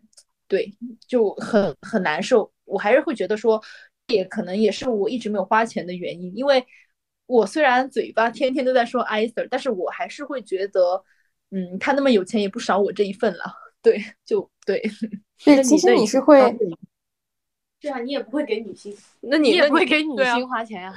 [0.48, 0.74] 对，
[1.08, 2.52] 就很很难受。
[2.66, 3.62] 我还是会觉得说，
[4.08, 6.66] 也可能也是我一直没有花钱的原因，因为
[7.28, 11.04] 我虽然嘴巴天天都在说 Iser，但是我还是会觉得，
[11.52, 13.63] 嗯，他那么有钱也不少我这一份了。
[13.84, 14.82] 对， 就对。
[15.46, 16.40] 对，其实你是会，
[17.82, 20.94] 对啊，你也不会给女星，那你你也不会给女对啊星花钱呀、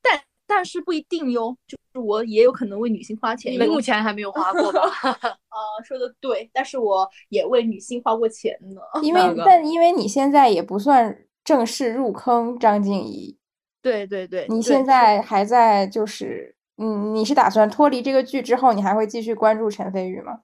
[0.00, 3.50] 但但是不一定哟，就是我也有可能为女性花钱。
[3.50, 4.80] 你因为我目前还没有花 过吧？
[5.50, 8.80] 呃说的对，但是我也为女性花过钱呢。
[9.02, 13.36] 因为但因为你现在也不算正式入坑张婧仪，
[13.82, 20.42] 对对对，你现在还在就是，嗯，你是打算脱离这个剧之后，你还会继续关注陈飞宇吗？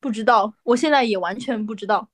[0.00, 2.08] 不知道，我现在也完全不知道。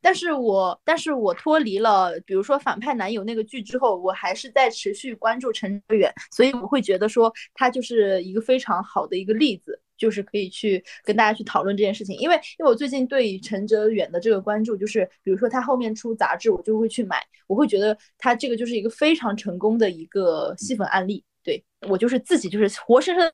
[0.00, 12.16] 但是我但是我脱离了，比如说反派男友那个剧之后，我还是在持续关注陈哲远，所以我会觉得说他就是一个非常好的一个例子，就是可以去跟大家去讨论这件事情。
[12.18, 21.24] 因为因为我最近对陈哲远的这个关注，就是比如说他后面出杂志，我就会去买，我会觉得他这个就是一个非常成功的一个吸粉案例。
[21.42, 23.32] 对我就是自己就是活生生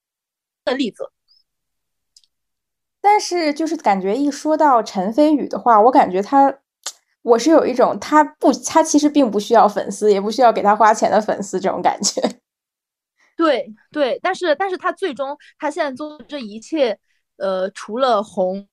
[0.65, 1.05] 的例子。
[3.05, 6.59] 但是就是感觉一说到陈飞宇的话，我感觉他，
[7.21, 12.23] 我是有一种他不，他其实并不需要粉丝，也不需要给他花钱的粉丝这种感觉。
[13.37, 16.99] 对对，但是但是他最终他现在做这一切，
[17.37, 18.67] 呃，除了红，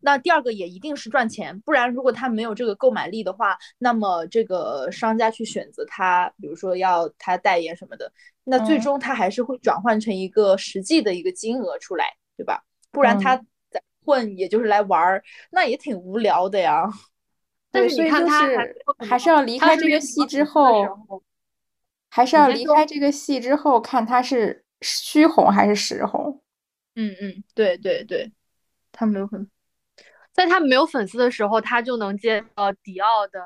[0.00, 8.12] 那第二个也一定是赚钱，不然如果他没有这个购买力的话，那么这个商家去选择他，比如说要他代言什么的，
[8.42, 12.64] 那最嗯终他还是会转换成一个实际的一个金额出来，对吧？
[12.90, 16.88] 不然他嗯在混，也就是来玩儿，那也挺无聊的呀。
[17.70, 17.88] 但。
[17.88, 18.48] 是你看他
[19.06, 21.22] 还是要离开这个戏之后，
[22.08, 26.42] 还是要离开这个戏之后，看他是虚红还是实红。
[26.96, 28.32] 嗯嗯，对对对，
[28.90, 29.48] 他没有粉
[30.32, 33.40] 在他没有粉丝的时候，他就能接到迪奥的，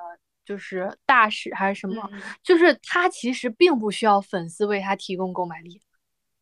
[0.45, 2.21] 就是大使还是什么，嗯。
[2.43, 5.83] 就是他其实并不需要粉丝为他提供购买力，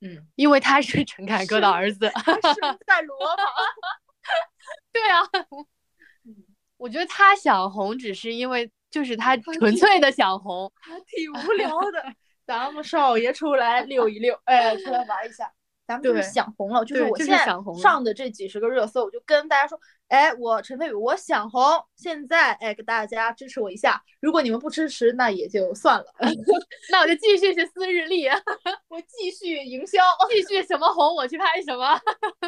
[0.03, 2.11] 嗯，因为他是陈凯歌的儿子。
[2.87, 3.45] 在罗马。
[4.93, 5.23] 对啊，
[6.77, 10.71] 我觉得他想红，只是因为就是他纯粹的想红。
[10.81, 12.05] 还挺无聊的。
[12.45, 15.51] 咱们少爷出来溜一溜，哎，出来玩一下。
[15.87, 21.61] 咱们就是想红了，就是我现在想红上的这几十个热搜，我就跟大家说，哎，我陈飞宇，我想红，
[21.97, 24.03] 现在哎，给大家支持我一下。
[24.21, 26.07] 如果你们不支持，那也就算了，
[26.91, 28.27] 那我就继续去撕日历，
[28.89, 29.99] 我继续营销。
[30.31, 32.01] 继续什么红我去拍什么。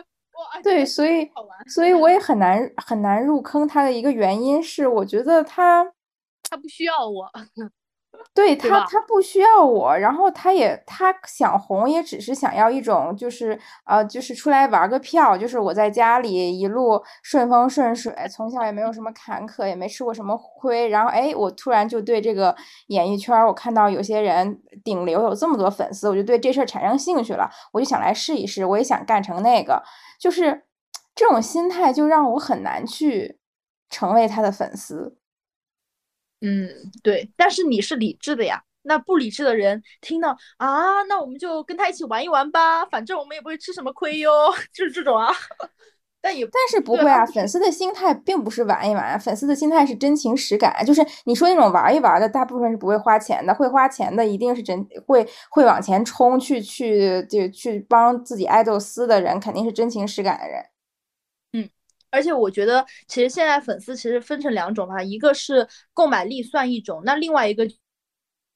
[0.62, 1.30] 对，所以。
[1.68, 5.84] 所以我也很难很难入坑他的一个原因是，我觉得他
[6.42, 7.30] 他不需要我，
[8.34, 22.54] 对他对他不需要我，然后他也他想红，也只是想要一种就是呃就是出来玩个票，就是我在家里一路顺风顺水，从小也没有什么坎坷，也没吃过什么亏，然后哎，我突然就对这个
[22.88, 29.82] 演艺圈，我看到有些人顶流有这么多粉丝，我就对这事儿产生兴趣了，我就想来试一试，我也想干成那个，
[30.18, 30.64] 就是
[31.14, 33.38] 这种心态就让我很难去
[33.88, 35.16] 成为他的粉丝。
[36.44, 36.68] 嗯，
[37.02, 38.62] 对，但是你是理智的呀。
[38.86, 44.30] 那不理智的人听到啊，那我们就跟他一起玩一玩吧，反正我们也不会吃什么亏哟，
[44.74, 45.32] 就是这种啊。
[46.20, 50.84] 但也但是不会啊，粉丝的心态并不是玩一玩，粉丝的心态是真情实感。
[50.84, 60.62] 就是你说那种玩一玩的，大部分是不会花钱的，会花钱的一定是真会会往前冲去去就去帮自己爱豆撕的人，肯定是真情实感的人。
[62.14, 67.68] 而且我觉得，其实现在粉丝其实分成两种吧，一个是购买力算一种，那另外一个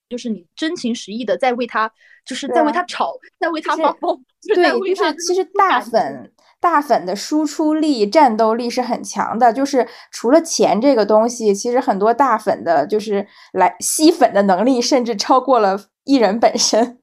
[0.08, 1.90] 就是你真情实意的在为他，
[2.24, 9.52] 就是在为他吵，在为他发疯，对，就是其实大粉大粉的输出力、战斗力是很强的。
[9.52, 17.00] 就是除了钱这个东西，其实很多大粉的，就是来吸粉的能力，甚至超过了艺人本身。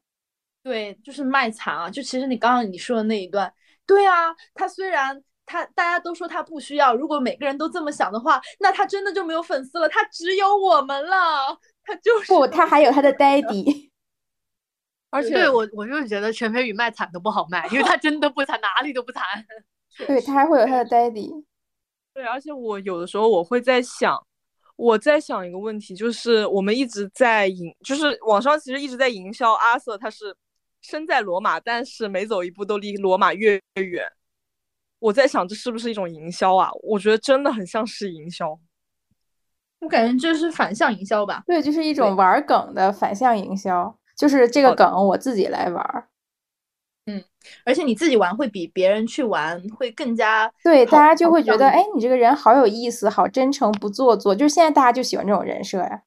[0.63, 1.89] 对，就是卖惨啊！
[1.89, 3.53] 就其实你刚刚你说的那一段，
[3.85, 5.21] 对啊，他虽然。
[5.45, 11.57] 他大家都说他不需要，如果每个人都这么想的话，那他真的就没有粉丝了，他只有我们了。
[11.83, 13.89] 他就是不，他还有他的 daddy。
[15.11, 19.23] 而且对我，我就是觉得陈飞宇卖惨都不好卖，因为他真的不惨，哪里都不惨。
[20.07, 21.45] 对他还会有他的 daddy。
[22.13, 24.21] 对，而且我有的时候我会在想，
[24.75, 30.35] 我在想一个问题，就是我们一直在营，就是网上其实一直在营销阿瑟，他是
[30.81, 34.11] 身在罗马，但是每走一步都离罗马越远。
[35.05, 36.67] 我在想，这是不是一种营销啊？
[36.81, 38.59] 我觉得真的很像是营销。
[39.77, 41.43] 我感觉这是反向营销吧？
[41.45, 46.07] 对，就是一种玩梗的反向营销，就是这个梗我自己来玩。
[47.05, 47.23] 嗯，
[47.63, 54.33] 而且你自己玩会比别人去玩会更加对，大家就会觉得，哎，你这个人好有意思，好真诚，不做作。
[54.33, 56.01] 就是现在大家就喜欢这种人设呀。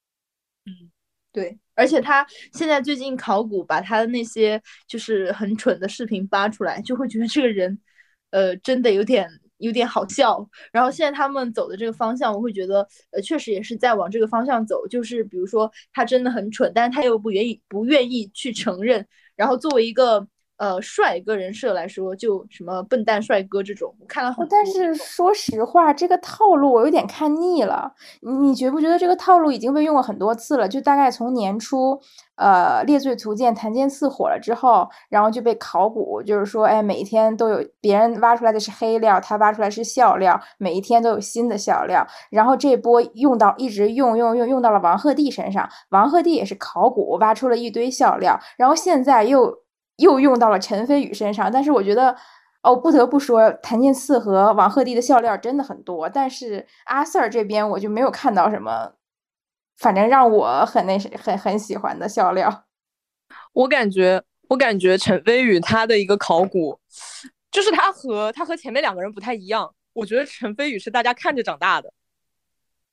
[0.66, 0.90] 嗯，
[1.32, 7.78] 对，而且他现在最近考古把他的那些就是很蠢的视频扒出来，就会觉得这个人。
[8.30, 10.48] 呃，真的有点有点好笑。
[10.72, 14.86] 然后现在他们走的这个方向，我会觉得，呃，确实也是在往这个方向走。
[14.88, 19.06] 就是比如说，他真的很蠢，但是他又不愿意不愿意去承认。
[19.36, 20.26] 然后作为一个。
[20.58, 24.48] 呃，帅哥人设来说，就什么笨蛋帅哥这种，我看了很多。
[24.50, 27.92] 但是说实话，这个套路我有点看腻了。
[28.20, 30.68] 你觉不觉得这个套路已经被用过很多次了？
[30.68, 32.00] 就大概从年初，
[32.34, 42.04] 呃，《猎罪图鉴》檀健次火了之后，然后就被考古，就是说，哎，每一天都有别人挖出来的是黑料，他挖出来是笑料，每一天都有新的笑料。
[42.30, 49.56] 然后这波用到一直用用用用到了王鹤棣身上，王鹤棣也是考古挖出了一堆笑料，然后现在又。
[49.98, 52.16] 又用到了陈飞宇身上，但是我觉得，
[52.62, 58.94] 哦，不得不说，谭健次和王鹤棣的笑料真的很多，但是阿 Sir 这边我就没有看到什么，
[59.76, 62.64] 反正让我很那什很很喜欢的笑料。
[63.52, 66.78] 我感觉，我感觉陈飞宇他的一个考古，
[67.50, 69.74] 就是他和他和前面两个人不太一样。
[69.92, 71.92] 我觉得陈飞宇是大家看着长大的，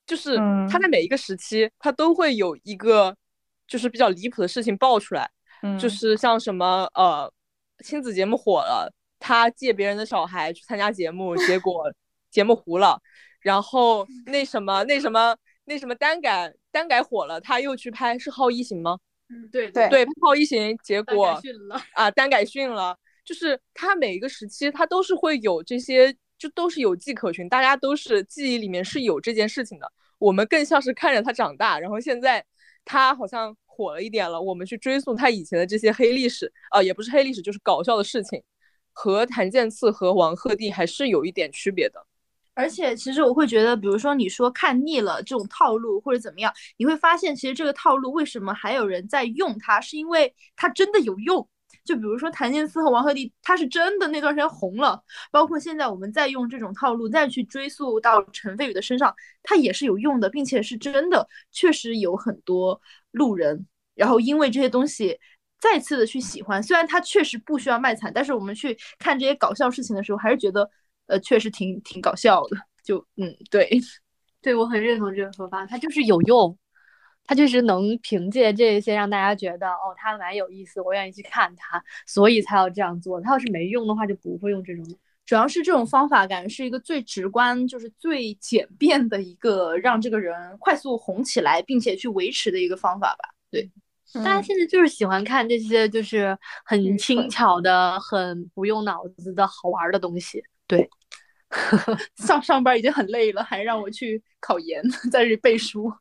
[0.08, 0.38] 就是
[0.68, 3.16] 他在每一个时期，他都会有一个
[3.68, 5.30] 就是比较离谱的事情爆出来。
[5.80, 7.32] 就是像什么呃，
[7.84, 11.92] 亲子节目火了，他借别人的小孩去参加节目，结果
[12.32, 13.00] 节目糊了。
[13.42, 18.98] 然后那什么那什么那什么单改单改火了，他又去拍是浩一行吗？
[19.30, 21.40] 嗯，对对对，浩一行，结果
[21.94, 22.98] 啊单改训了。
[23.24, 29.92] 就是他每一个时期，他都是会有这些，就都是有迹可循，大家都是记忆里面是有这件事情的。
[30.20, 32.46] 我们更像是看着他长大，然后现在
[32.84, 33.56] 他好像。
[33.76, 38.42] 火了一点了，我们去追溯他以前的这些黑历史，啊，也不是黑历史，就是搞笑的事情，
[38.94, 42.06] 和谭健次和王鹤棣还是有一点区别的。
[42.54, 51.46] 而且，其实我会觉得，比如说你说看腻了这种套路或者怎么样，你会发现，其实这个套路为什么还有人在用它，是因为它真的有用。
[51.84, 55.00] 就比如说谭健次和王鹤棣，他是真的那段时间红了，
[55.32, 62.82] 包括现在我们再用这种套路再去追溯到陈飞宇的身上，他也是有用的，并且是真的，确实有很多
[63.16, 65.20] 路人，然后因为这些东西
[65.60, 66.62] 再次的去喜欢。
[66.62, 70.70] 虽然他确实不需要卖惨，但是我们去看这些搞笑事情的时候，还是觉得
[71.08, 72.58] 呃，确实挺挺搞笑的。
[72.84, 73.70] 就嗯，对，
[74.42, 76.58] 对我很认同这个说法，他就是有用。
[77.28, 83.20] 他就是能凭借这些让大家觉得哦，他蛮有意思，我愿意去看他，所以才要这样做。
[83.20, 84.86] 他要是没用的话，就不会用这种。
[85.26, 93.30] 主要是这种方法感觉是一个最直观，就是最简便的一个让这个人快速红起来，并且去维持的一个方法吧。
[93.50, 93.70] 对，
[94.14, 100.44] 大家现在就是喜欢看这些，就是很轻巧的、很不用脑子的好玩的东西。
[100.68, 100.88] 对，
[102.18, 105.92] 上上班已经很累了，还让我去考研， 在这里背书。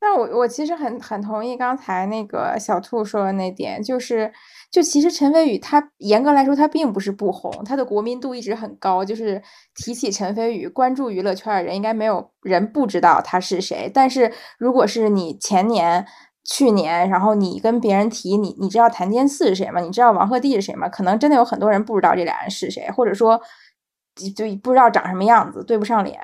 [0.00, 4.32] 但我我其实很很同意刚才那个小兔说的那点，就是
[4.70, 9.04] 就其实陈飞宇他严格来说他并不是不红，他的国民度一直很高。
[9.04, 9.42] 就是
[9.74, 13.90] 提起陈飞宇，关注娱乐圈的人应该没有人不知道他是谁。
[13.92, 16.06] 但是如果是你前年、
[16.44, 19.80] 去年，然后你跟别人提你，你知道谭健次是谁吗？
[19.80, 20.88] 你知道王鹤棣是谁吗？
[20.88, 23.40] 可能真的有很多人不知道这俩人是谁，或者说
[24.36, 26.18] 就不知道长什么样子，对不上脸。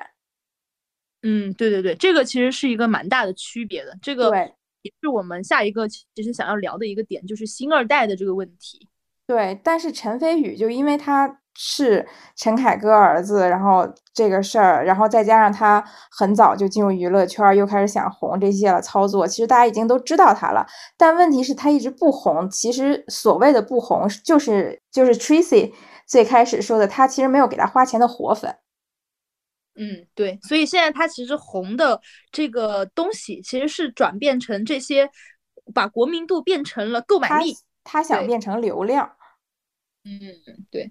[1.27, 4.53] 嗯，对对对，这个其实是一个蛮大的区别的，这个对
[4.83, 8.87] 也是我们下一个其实想要聊的一个点，就是星二代的这个问题。
[9.25, 20.63] 对，但是陈飞宇就因为他是陈凯歌儿子，然后这个事儿，然后再加上他很早就进入娱乐圈儿，又开始想红这些了操作，其实大家已经都知道他了。
[20.95, 22.47] 但问题是，他一直不红。
[22.51, 25.73] 其实所谓的不红，就是就是 Tracy
[26.05, 28.55] 最开始说的，他其实没有给他花钱的活粉。
[29.75, 32.01] 嗯，对，所以现在它其实红的
[32.31, 35.09] 这个东西，其实是转变成这些，
[35.73, 37.53] 把国民度变成了购买力。
[37.83, 39.15] 他想变成流量。
[40.05, 40.19] 嗯，
[40.71, 40.89] 对，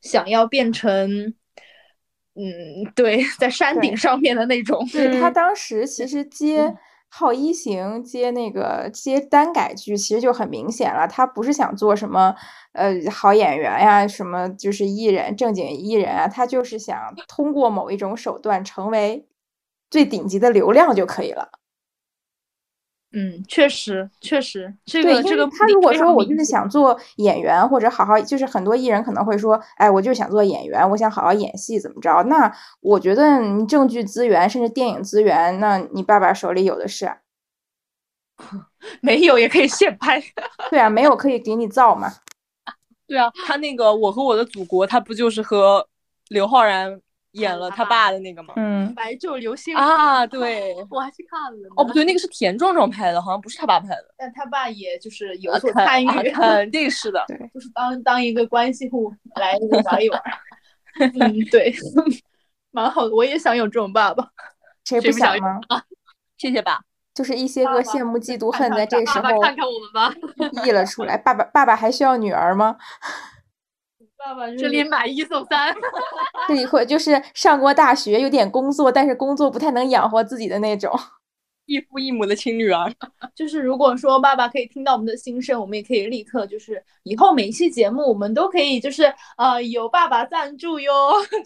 [0.00, 1.34] 想要变成，
[2.34, 4.86] 嗯，对，在山顶上面的那种。
[4.92, 6.62] 对他当时其实接
[7.12, 12.34] 《好一行》接那个接单改剧，其实就很明显了，他不是想做什么
[12.72, 16.96] 呃好演员呀，什么就是艺人正经艺人啊，他就是想
[17.28, 19.26] 通过某一种手段成为
[19.90, 21.59] 最顶级的流量就可以了。
[23.12, 32.22] 嗯，确实，确实，这，个这个他如果说我就是想做演员，或者好好，就是很多艺人可能会说，哎，我就是想做演员，我想好好演戏，怎么着？
[32.28, 37.16] 那我觉得你证据资源，甚至电影资源，那你爸爸手里有的是啊。
[39.02, 40.22] 没有也可以现拍。
[40.70, 42.12] 对啊，没有可以给你造嘛。
[43.08, 45.84] 对啊，他那个《我和我的祖国》，他不就是和
[46.28, 47.00] 刘昊然
[47.32, 48.54] 演了他爸的那个吗？
[48.56, 50.74] 嗯，白昼流星啊， 对。
[50.90, 51.68] 我还去看了呢。
[51.76, 54.14] 哦，不对，那个是田壮壮拍的，好像不是他爸拍的。
[54.18, 57.24] 但他爸也就是有所参与，啊肯定是的。
[57.54, 59.54] 就是当当一个关系户来
[59.84, 60.22] 玩一玩。
[60.98, 61.72] 嗯，对，
[62.72, 64.28] 蛮好的，我也想有这种爸爸。
[64.84, 65.60] 谁谁不想吗？
[66.36, 66.80] 谢谢爸。
[67.12, 71.18] 就是一些个羡慕、嫉妒、恨在这时候爸爸看看我们吧，溢了出来。
[71.18, 72.76] 爸爸，爸爸还需要女儿吗？
[74.24, 75.74] 爸爸这里买一送三。
[76.46, 80.92] 这一会就是上过大学，有点工作，但是工作不太能养活自己的那种。
[81.66, 82.92] 异父异母的亲女儿，
[83.32, 89.04] 就是如果说爸爸可以听到我们的心声，我们也可以立刻就是以后每一期节目我们都可以就是
[89.36, 90.90] 呃有爸爸赞助哟，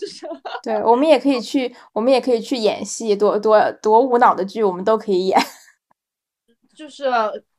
[0.01, 0.27] 就是
[0.63, 5.39] 对，我们也可以去，我们也可以去演戏，多多多无脑的剧，我们都可以演。
[6.75, 7.05] 就是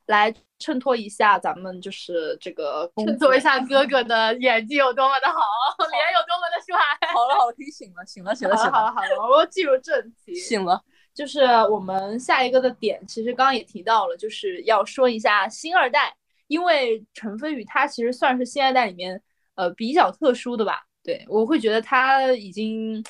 [0.07, 0.33] 来
[0.65, 5.35] 衬托一下咱们就是这个工衬托作一下 哥哥的演技有多么的好，
[5.91, 6.75] 脸有多么的帅。
[7.13, 10.33] 好了好了，可以醒了，醒了，醒了，醒了，好了好了好了，我进入正题。
[10.33, 10.81] 醒了。
[11.13, 16.13] 就是我们下一个的点，其实刚刚也提到了，就是要说一下星二代，
[16.47, 19.21] 因为陈飞宇他其实算是星二代里面
[19.53, 20.81] 呃比较特殊的吧。
[21.03, 23.01] 对我会觉得他已经，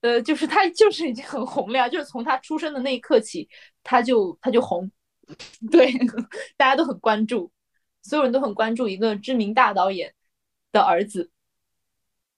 [0.00, 3.48] 呃，就是他就是已经很红了呀，就是从他出生的那一刻起，
[3.84, 4.90] 他就他就红，
[5.70, 5.92] 对，
[6.56, 7.50] 大家都很关注，
[8.02, 10.14] 所有人都很关注一个知名大导演
[10.72, 11.30] 的儿子，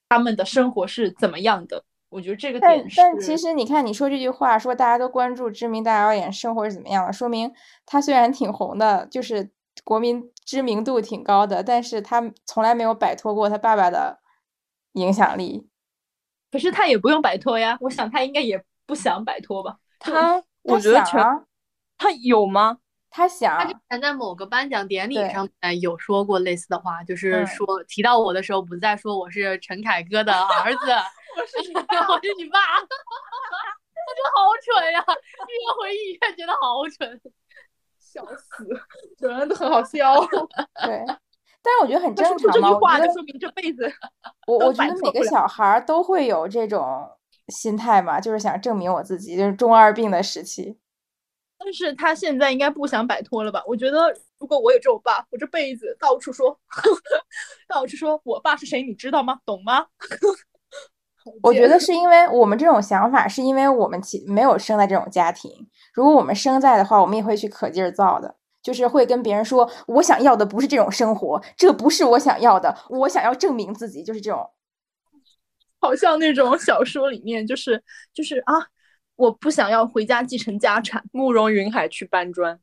[0.08, 1.84] 他们的生活是怎么样的。
[2.08, 7.50] 我觉得这个但点是，但其实你看，你说这句话，说大家都关注知名大导演生活是怎么样的，说明
[7.86, 9.50] 他虽然挺红的，就是
[9.82, 14.20] 国民知名度挺高的，但是他从来没有摆脱过他爸爸的
[14.92, 15.66] 影响力。
[16.50, 19.78] 可是他也不用摆脱呀，我想他应该也不想摆脱吧。
[19.98, 21.44] 他，我觉得陈想啊，
[22.02, 22.78] 他有吗？
[23.14, 30.90] 他想他之前在某个颁奖典礼上面有说过类似的话，就是嗯说提到我的时候，不再说我是陈凯歌的儿子，
[31.36, 32.58] 我是你爸， 我是你爸。
[34.04, 37.20] 我觉得好蠢呀，越回忆越觉得好蠢。
[38.00, 38.66] 笑死，
[39.20, 40.20] 有人都很好笑。
[40.84, 41.04] 对，
[41.62, 42.52] 但是我觉得很正常嘛。
[42.52, 43.90] 这句话，就说明这辈子
[44.46, 47.08] 我我觉得每个小孩儿都会有这种
[47.48, 50.78] 心态嘛，就是想证明我自己，就是中二病的时期。
[51.62, 53.62] 但是他现在应该不想摆脱了吧？
[53.66, 56.58] 我觉得如果我有这种爸，我这辈子到处说，
[57.68, 59.38] 到处说我爸是谁，你知道吗？
[59.44, 59.86] 懂吗？
[61.42, 65.68] 我觉得是因为我们这种想法，是因为我们其没有生在这种家庭。
[65.94, 74.50] 如果我们生在的话，我们也会去可劲儿造的，就是会跟别人说，我想要的不是这种生活，这不是我想要的，我想要证明自己，就是这种。
[75.78, 77.80] 好像那种小说里面，就是
[78.12, 78.54] 就是啊，
[79.16, 81.02] 我不想要回家继承家产。
[81.12, 82.58] 慕容云海去搬砖，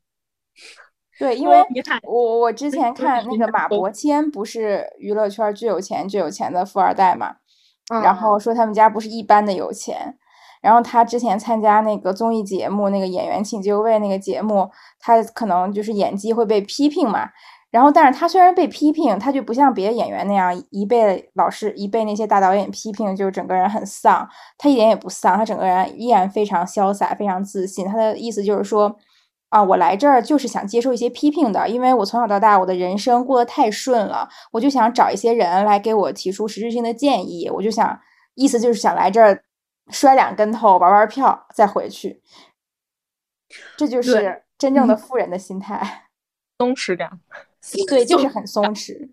[1.18, 7.36] 对，因为你看我我之前看那个马伯骞，不是娱乐圈最有钱最有钱的富二代嘛，
[7.88, 10.18] 然嗯后说他们家不是一般的有钱，
[10.60, 17.30] 然后他之前参加那个综艺节目《那个演员请就位》那个节目，他可能就是演技会被批评嘛。
[17.70, 24.28] 然后，但是他虽然被批评，他就不像别的演员那样一被老师一被那些大导演批评，就整个人很丧。
[24.58, 27.86] 他一点也不丧，他整个人依然非常潇洒，非常自信。
[27.86, 28.96] 他的意思就是说，
[29.50, 37.48] 啊，我来这儿就是想接受一些批评的，因为我从小到大我的人生过得太顺了，我就想找一些人来给我提出实质性的建议。
[37.48, 38.00] 我就想，
[38.34, 39.44] 意思就是想来这儿
[39.90, 42.20] 摔两跟头，玩玩票，再回去。
[43.76, 46.06] 这就是真正的富人的心态。
[46.58, 47.20] 松弛感。
[47.86, 49.10] 对，就是很松弛，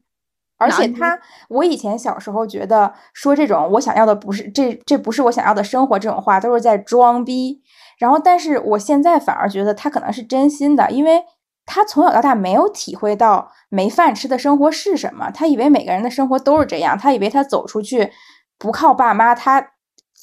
[0.57, 1.19] 而且他，
[1.49, 7.61] 我以前小时候觉得说这种我想要的不是这，这不是我想要的生活这种话都是在装逼。
[7.99, 11.23] 然后，但是我现在反而觉得他可能是真心的，因为
[11.65, 18.11] 他从小到大没有体会到没饭吃的生活是什么，他以为每个人的生活都是这样，他以为他走出去
[18.57, 19.71] 不靠爸妈，他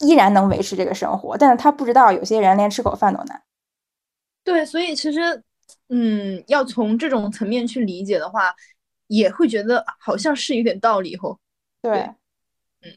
[0.00, 3.42] 依然能维持这个生活，但是他不知道有些人连吃口饭都难。
[4.42, 5.42] 对，所以其实。
[5.88, 8.54] 嗯，要从这种层面去理解的话，
[9.06, 11.38] 也会觉得好像是有点道理吼。
[11.82, 11.92] 对，
[12.80, 12.90] 嗯，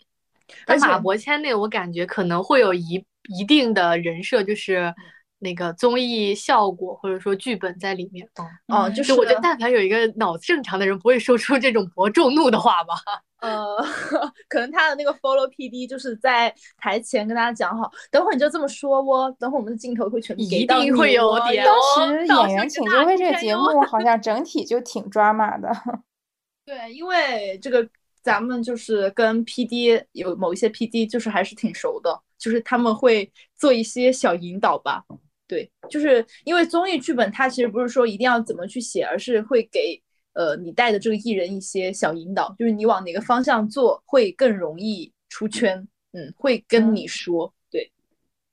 [0.65, 4.93] 而马伯骞那个，我感觉可能会有一一定的人设，就是
[5.39, 8.27] 那个综艺效果或者说剧本在里面。
[8.67, 12.93] 哦，就是我觉得，但凡有一个脑子正常的人，不会说出这种博众怒的话吧。
[13.39, 13.77] 呃，
[14.49, 21.63] 可能他的那个 follow PD 就是在台前跟大家讲好，等会儿你就这么说哦，等会儿我们的镜头会全部给到一定会有点。
[21.63, 25.71] 当时演员请就位这个节目好像整体就挺抓马的。
[26.65, 27.88] 对，因为这个
[28.23, 35.03] 咱们就是跟 PD 有某一些 PD 就是还是挺熟的，就是他们会做一些小引导吧。
[35.47, 40.01] 对，就是因为综艺剧本它其实不是说一定要怎么去写，而是会给。
[40.33, 47.91] 呃，你带的这个艺人一些小引导，就是你往哪个方向做会更容易出圈，嗯，会跟你说，对。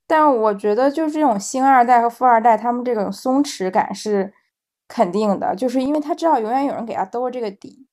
[0.07, 4.33] 但我觉得就是这种星二代和富二代，他们这种松弛感是
[4.87, 7.85] 肯定的，就是因为他知道永远有人给他兜这个底。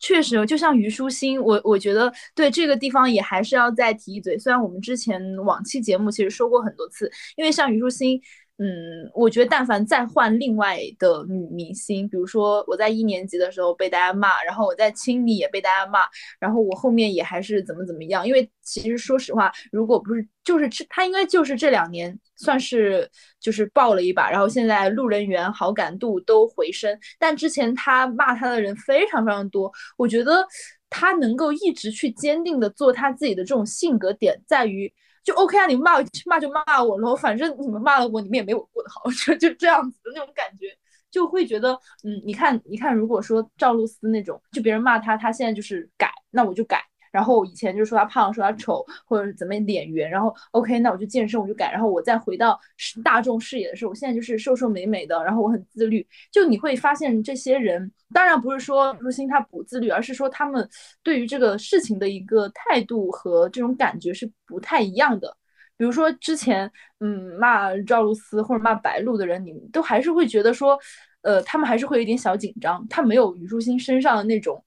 [0.00, 4.36] 确实，就像虞书欣，我我觉得对这个地方也还是要再提一嘴。
[4.36, 8.20] 虽然我们之前往期节目其实说过很多次，因为像虞书欣。
[8.62, 16.00] 嗯，我觉得但凡再换另外的女明星，比如说我在一年级的时候被大家骂，然后我在青里也被大家骂，
[16.38, 18.28] 然后我后面也还是怎么怎么样。
[18.28, 26.94] 因为其实说实话，如果不是就是这他应该就是这两年算是就是爆了一把，然后现在路人缘好感度都回升。
[27.18, 30.46] 但之前他骂他的人非常非常多，我觉得
[30.90, 34.92] 他能够一直去坚定的做他自己的这种性格点在于。
[35.22, 35.92] 就 OK 啊，你们骂
[36.26, 40.66] 骂就骂我喽，反正你们骂了我，你们也没我过得好， 就就这样子的那种感觉，
[41.10, 41.72] 就会觉得，
[42.04, 46.89] 嗯，你看，你看，如果说赵露思那种，就别人骂她，她现在就是改，那我就改。
[47.10, 51.72] 然后以前就说他胖，说他丑，或者怎么脸圆，然后 OK，那我就健身，我就改。
[51.72, 52.58] 然后我再回到
[53.02, 56.06] 大众视野的时候，我现在就是瘦瘦美美的，然后我很自律。
[56.30, 60.68] 就你会发现这些人，当然不是说如新他不自律，而是说他们
[61.02, 65.36] 对于这个事情的一个态度和这种感觉是不太一样的。
[65.76, 70.78] 比如说之前，嗯，骂赵露思或者骂白鹿的人，你们都还是会觉得说，
[71.22, 74.62] 呃，他们还是会有点小紧张，他没有虞书欣身上的那种。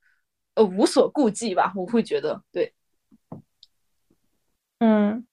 [0.55, 2.73] 呃，无所顾忌吧，我会觉得对，
[4.79, 5.25] 嗯，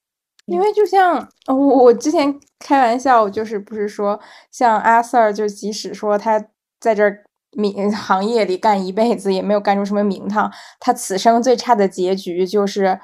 [0.46, 4.18] 因为就像我我之前开玩笑，就是不是说
[4.50, 6.42] 像阿 Sir，就即使说他
[6.78, 7.04] 在这
[7.52, 12.98] 名 行业里干一辈子，也没有干出什么名堂，他此生最差的结局就是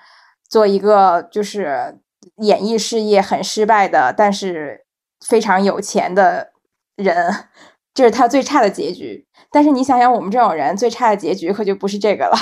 [0.49, 1.99] 做一个就是
[2.37, 4.87] 演艺事业很失败的，但是
[5.21, 6.53] 非常有钱的
[6.97, 7.49] 人，
[7.93, 9.26] 这是他最差的结局。
[9.51, 12.37] 但是你想想，我们这种人最差的结局可就不是这个了。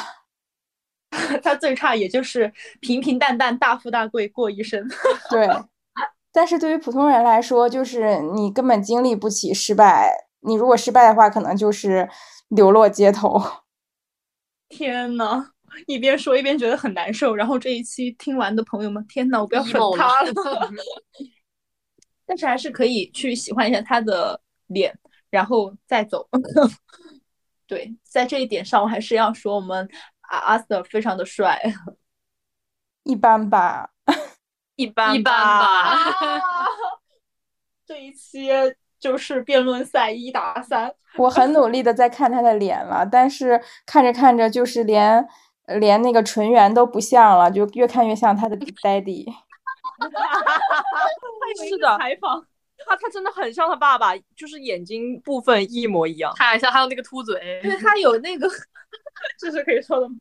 [1.42, 4.84] 他最差也就是平平淡淡、大富大贵过一生。
[5.30, 5.48] 对，
[6.32, 10.26] 但是对于普通人来说，就是你根本经历不起失败。
[10.40, 12.08] 你如果失败的话，可能就是
[12.48, 13.40] 流落街头。
[14.68, 15.52] 天呐，
[15.86, 17.34] 一边说一边觉得很难受。
[17.36, 20.32] 然后这一期听完的朋友们，天呐，我不要粉他了。
[22.26, 24.92] 但是还是可以去喜欢一下他的脸。
[25.34, 26.28] 然后再走，
[27.66, 29.88] 对，在这一点上，我还是要说我们
[30.20, 31.60] 阿阿 Sir 非常的帅，
[33.02, 33.90] 一般吧，
[34.76, 36.38] 一般一般吧。
[37.84, 38.48] 这一期
[39.00, 45.26] 就是辩论赛一打三，我很努力的在看他的脸了，但是看着看着就是连
[45.66, 49.26] 连那个纯元都不像了，就越看越像他的 daddy。
[51.68, 52.46] 是的，采访。
[52.86, 58.48] 他他真的很像他爸爸，就是眼睛部分一模一样，他还像还有那个秃嘴，对他有那个，
[59.38, 60.14] 这是可以说的吗？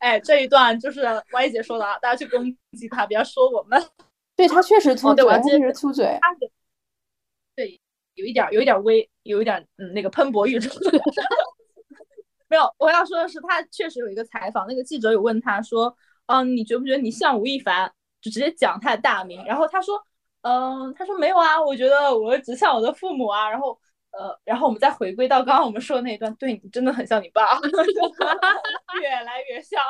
[0.00, 1.02] 哎，这一段就是
[1.32, 2.44] Y 姐说的啊，大家去攻
[2.78, 3.82] 击他，不要说我们。
[4.36, 6.18] 对他确实秃嘴，对我还记得实秃嘴。
[6.20, 6.50] 他的
[7.56, 7.80] 对
[8.14, 10.70] 有一点儿有一点儿微有一点儿嗯那个喷薄欲出。
[12.48, 15.94] 没有，我要说的是，他确实有一个采访，那个记者有问他说，
[16.26, 17.92] 嗯，你觉不觉得你像吴亦凡？
[18.20, 19.98] 就直接讲他的大名，然后他说，
[20.42, 23.78] 嗯，他说没有啊，我觉得我只像我的父母啊，然后。
[24.12, 27.56] 呃，然后我们再回归到刚刚我们说的那一段，对你真的很像你爸，
[29.00, 29.80] 越来越像。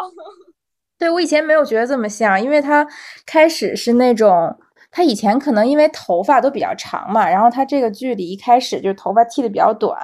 [1.01, 2.87] 对我以前没有觉得这么像，因为他
[3.25, 4.55] 开始是那种，
[4.91, 9.99] 他以前可能因为头发都比较长嘛，然后他这个剧里一开始就头发剃的比较短，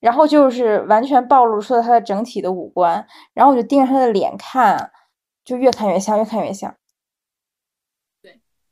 [0.00, 4.90] 然后就是完全暴露出了他的整体的五官，然后我就盯着他的脸看，
[5.44, 6.74] 就越看越像，越看越像。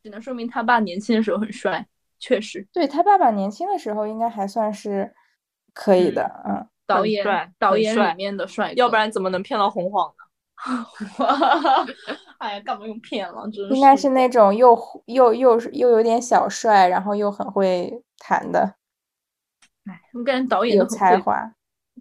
[0.08, 1.86] 只能说明他爸年轻的时候很帅，
[2.18, 2.66] 确实。
[2.72, 5.14] 对他爸爸年轻的时候应该还算是
[5.74, 6.66] 可以的，嗯。
[6.86, 10.24] 导演帅导演里面的帅哥，要不然怎么能骗到红晃呢？
[12.38, 13.46] 哎呀，干嘛用骗了？
[13.50, 18.76] 真应该是那种又又又又有点小帅，然后又很会谈的，
[19.84, 21.52] 哎，我感觉导演有才华。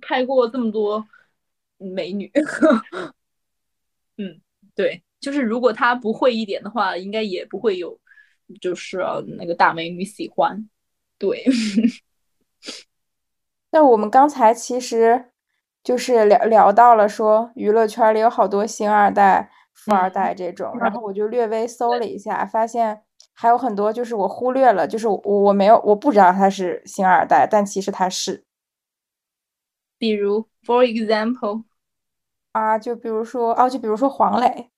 [0.02, 1.06] 拍过这么多
[1.78, 2.32] 美女。
[4.18, 4.40] 嗯，
[4.74, 8.00] 对，就是如果他不会一点的话，应该也不会有，
[8.62, 10.70] 就是、呃那个大美女喜欢。
[11.18, 11.44] 对，
[13.72, 15.32] 那我们刚才其实
[15.84, 23.02] 就是聊聊到了说娱乐圈里有好多星二代、富二嗯代这种，然后我就略微搜了一下，发现
[23.34, 28.46] 还有很多就是我忽略了，就是我我没有我不知道他是星二代，但其实他是。
[29.98, 31.64] 比如，for example，
[32.52, 34.70] 啊，就比如说哦，就比如说黄磊，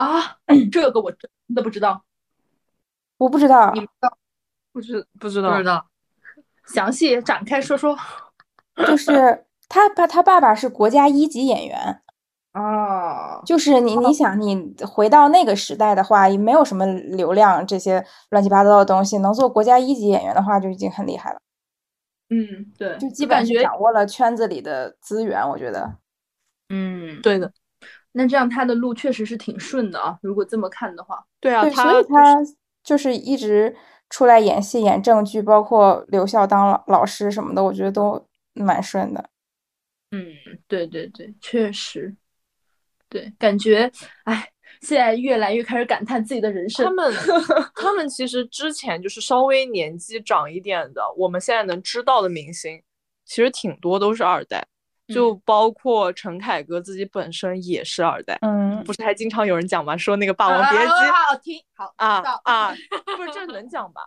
[0.00, 0.38] 啊，
[0.72, 2.02] 这个我真的不知道，
[3.18, 4.18] 我不知道你，不知道
[4.72, 5.86] 不知不知道不知道。
[6.64, 7.96] 详细展开说说。
[8.86, 12.00] 就是他爸他爸爸是国家一级演员。
[12.52, 21.40] 啊，就是你，你想，你回到那个时代的话，也没有什么流量这些乱七八糟的东西，能做国家一级演员的话，就已经很厉害了，
[22.30, 25.98] 嗯，对，就基本是掌握了圈子里的资源，我觉得。
[26.70, 27.52] 嗯，对的，
[28.12, 30.18] 那这样他的路确实是挺顺的啊。
[30.22, 32.36] 如果这么看的话，对啊，对，他所以他
[32.82, 33.76] 就是一直
[34.08, 39.30] 出来演戏、演正剧，包括留校当老老师什么的，我觉得都蛮顺的。
[40.10, 40.34] 嗯，
[40.66, 42.16] 对对对，确实，
[43.08, 43.88] 对，感觉，
[44.24, 44.50] 哎，
[44.80, 46.84] 现在越来越开始感叹自己的人生。
[46.84, 47.14] 他们
[47.76, 52.82] 他们其实之前就是稍微年纪长一点的，我们现在能知道的明星，
[53.24, 54.66] 其实挺多都是二代，
[55.12, 58.38] 就包括陈凯歌自己本身也是二代。
[58.42, 59.96] 嗯，不是还经常有人讲吗？
[59.96, 62.74] 说那个《霸啊王别姬》好听，好啊啊，
[63.16, 64.02] 不是这能讲吧？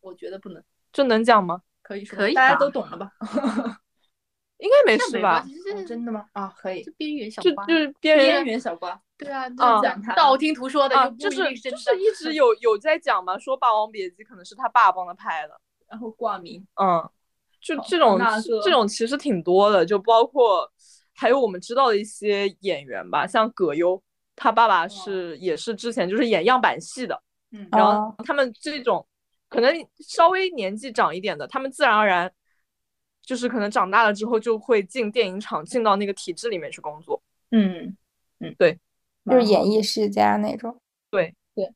[0.00, 0.62] 我觉得不能，
[0.92, 1.62] 这能讲吗？
[1.82, 3.10] 可以说，可以大家都懂了吧？
[4.58, 5.44] 应该没事吧
[5.86, 6.26] 真的吗？
[6.32, 6.90] 啊，可以这。
[6.92, 16.66] 边缘小瓜，就是边边缘缘小瓜， 对啊，啊讲道听途说的，啊，就是就是一直有有在讲嘛，说《霸王别姬》可能是他爸帮他拍的，然后挂名。
[16.74, 17.08] 嗯，
[17.60, 18.18] 就这种
[18.62, 20.70] 这种其实挺多的，就包括
[21.14, 24.00] 还有我们知道的一些演员吧，像葛优，
[24.36, 29.06] 他爸爸是也是之前就是演样板戏的，嗯然后哦他们这种
[29.48, 32.32] 可能稍微年纪长一点的，他们自然而然
[33.22, 37.20] 就是可能长大了之后就会进电影厂，进到那个体制里面去工作。
[37.50, 37.96] 嗯
[38.40, 38.78] 嗯，对，
[39.26, 40.80] 就是演艺世家那种。
[41.10, 41.70] 对对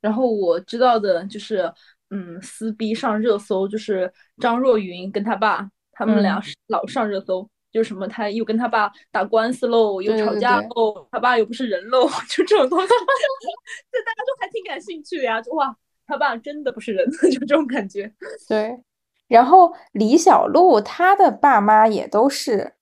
[0.00, 1.72] 然后我知道的就是，
[2.10, 18.12] 嗯，撕逼上热搜，就是张若昀跟他爸，他们俩老上热搜，就是什么他又跟他爸打官司喽，又吵对对对架喽，他爸又不是人喽， 就这种东西， 就大家都还挺感兴趣的呀，就哇，他爸真的不是人， 就这种感觉。
[18.48, 18.82] 对，
[19.28, 22.74] 然后李小璐她的爸妈也都是，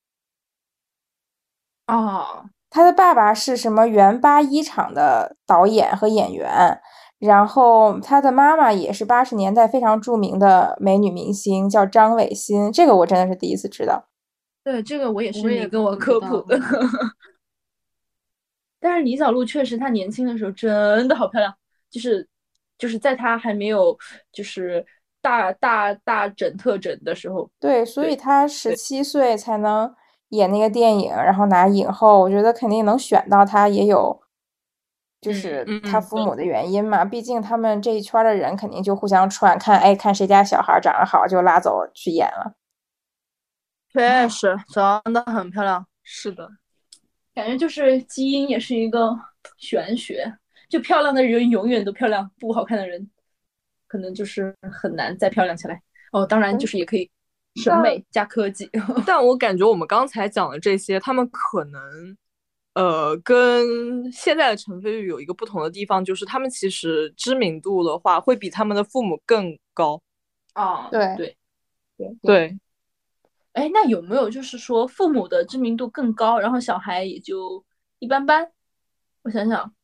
[1.87, 2.51] 哦。
[2.71, 6.79] 他的爸爸是什么原八一厂的导演和演员，
[7.19, 14.05] 然后她的妈妈也是八十年代非常著名的美女明星，叫张伟欣，这个我真的是第一次知道。
[14.63, 16.61] 对，这个我也是你跟我科普的。
[18.81, 21.53] 但是李小璐确实，她年轻的时候真的好漂亮，
[21.91, 22.27] 就是
[22.79, 23.97] 就是在她还没有
[24.31, 24.85] 就是
[25.21, 29.93] 大大大整特整的时候，对，所以她十七岁才能
[30.29, 34.21] 演那个电影，然后拿影后，我觉得肯定能选到她，也有
[35.21, 37.05] 就嗯是嗯嗯对她父母的原因嘛。
[37.05, 42.55] 毕竟他们这一圈儿的人肯定就互相串，看哎看谁家小孩儿长得好就拉走去演了。
[43.91, 46.49] 确实长得很漂亮，是的，
[47.35, 49.19] 感觉就是基因也是一个
[49.57, 50.31] 玄学，
[50.69, 53.11] 就漂亮的人永远都漂亮，不好看的人
[53.87, 55.83] 可能就是很难再漂亮起来。
[56.13, 57.11] 哦，当然就是也可以
[57.57, 58.71] 审美加科技。
[59.07, 61.81] 但我感觉我们刚才讲的这些，他们可能
[62.75, 70.01] 呃，跟现在的陈飞宇有一个不同的地方，就是他们其实知名度的话，会比他们的父母更高。
[70.53, 71.37] 啊，对对
[71.97, 72.17] 对。
[72.23, 72.59] 对，
[73.53, 77.65] 哎，那有没有就是说父母的知名度更高，然后小孩也就
[77.99, 78.49] 一般般？
[79.23, 79.75] 我想想，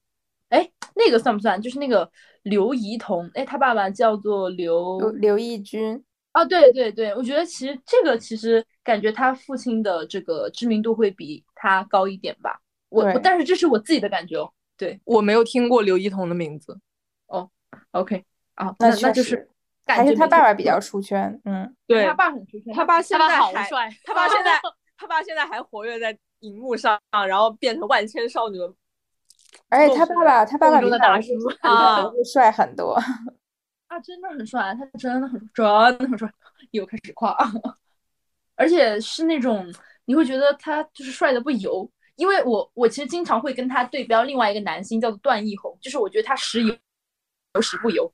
[0.51, 1.61] 哎，那个算不算？
[1.61, 2.09] 就是那个
[2.45, 12.61] 刘怡彤，哎，他爸爸叫做刘刘刘奕君，啊，对对对，我觉得其实这个其实感觉他父亲的这个知名度会比他高一点吧。
[12.95, 14.51] 我我但是这是我自己的感觉哦。
[14.77, 15.01] 对。
[15.05, 16.79] 我没有听过刘一彤的名字。
[17.27, 17.51] 哦
[17.93, 18.25] ，OK
[18.55, 19.49] 啊，那那那就是
[19.87, 24.61] 还是感觉他爸爸比较出圈，嗯，对他，爸很出圈，他爸现他爸在还，好帅，他爸现在，
[24.97, 28.73] 他爸现在还活跃在荧幕上，然后变成万千少女的
[29.71, 32.93] 而且他爸爸他爸爸梦中的大比他儿子叔啊帅很多，
[33.89, 35.65] 啊，真的很帅，他真的很真
[35.99, 36.31] 的很帅，
[36.71, 37.37] 又开始夸，
[38.55, 39.73] 而且是那种
[40.05, 46.75] 你会觉得他就是帅的不油，因为我我其实经常会跟他对标另外一个男星叫做段奕宏，就是我觉得他时油
[47.61, 48.11] 时不油，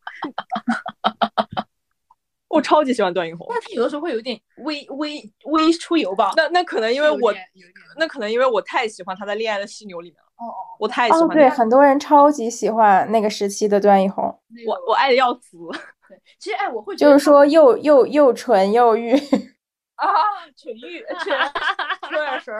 [2.49, 3.47] 我超级喜欢段奕宏。
[3.51, 6.33] 但他有的时候会有点微微微出油吧。
[6.37, 14.25] 那那可能因为我点有点那可能因为我太喜欢他在《恋爱的犀牛》里面了，哦哦，我太喜哦，对，欢他了很多人超级喜欢那个时期的段奕宏，
[14.67, 15.59] 我我爱的要死。
[16.09, 19.13] 对，其实哎，我会觉得就是说又又又纯又欲，
[19.95, 20.09] 啊，
[20.57, 21.31] 纯欲确
[22.09, 22.51] 确实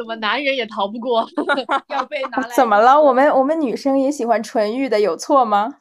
[0.00, 1.28] 怎么男人也逃不过？
[1.88, 2.98] 要被拿来怎么了？
[2.98, 5.76] 我们我们女生也喜欢纯欲的，有错吗？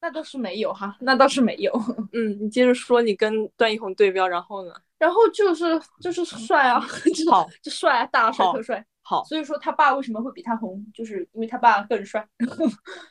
[0.00, 1.72] 那倒是没有哈，那倒是没有。
[2.12, 4.72] 嗯，你接着说，你跟段奕宏对标，然后呢？
[4.98, 8.84] 然后就是就是帅啊， 就好就帅啊，大帅特帅。
[9.02, 12.26] 好，所以说他爸为什么会比他红，就是因为他爸更帅。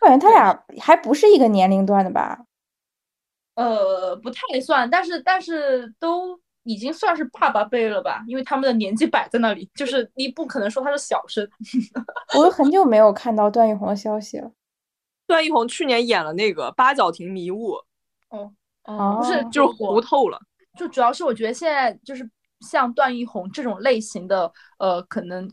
[0.01, 2.39] 我感觉他俩还不是一个年龄段的吧？
[3.55, 6.39] 呃，不太算，但是但是都
[6.69, 11.43] 已经算是爸爸辈了吧，因为他们的年纪摆在那里，就是你不可能说他是小生。
[12.37, 14.51] 我都很久没有看到段奕宏的消息了。
[15.25, 17.71] 段奕宏去年演了那个《八角亭迷雾》，
[18.29, 18.53] 哦，
[18.83, 20.39] 哦不是，就是我糊透了。
[20.77, 25.51] 就主要是我觉得现在就是像段奕宏这种类型的，呃，可能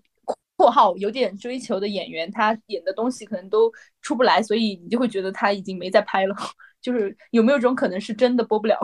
[0.56, 6.36] 括号有点追求的演员，他演的东西可能都出不来，所以你就会觉得他已经没在拍了。
[6.82, 8.78] 就是有没有这种可能是真的播不了？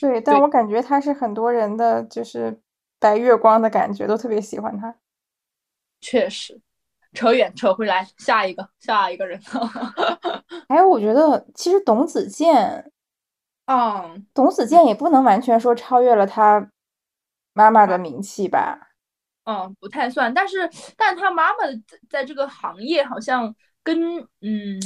[0.00, 2.60] 对，但我感觉他是很多人的就是
[2.98, 4.94] 白月光的感觉，都特别喜欢他。
[6.00, 6.60] 确实，
[7.12, 9.40] 扯远扯回来，下一个下一个人。
[10.68, 12.90] 还 有，我觉得其实董子健，
[13.66, 16.70] 嗯，董子健也不能完全说超越了他
[17.52, 18.90] 妈妈的名气吧？
[19.44, 23.52] 嗯，不太算，但是，但他妈妈在在这个行业好像
[23.82, 23.98] 跟
[24.40, 24.78] 嗯，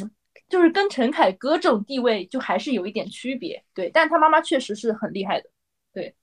[0.48, 5.48] 就是跟陈凯歌这种地位就还是有一点区别，对，但他妈妈确实是很厉害的，
[5.92, 6.14] 对，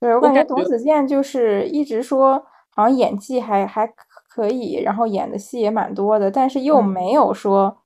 [0.00, 3.86] 对我感觉董子健就是一直说好像演技还还
[4.28, 7.82] 可以，然后演的戏也蛮多的，但是又嗯没有说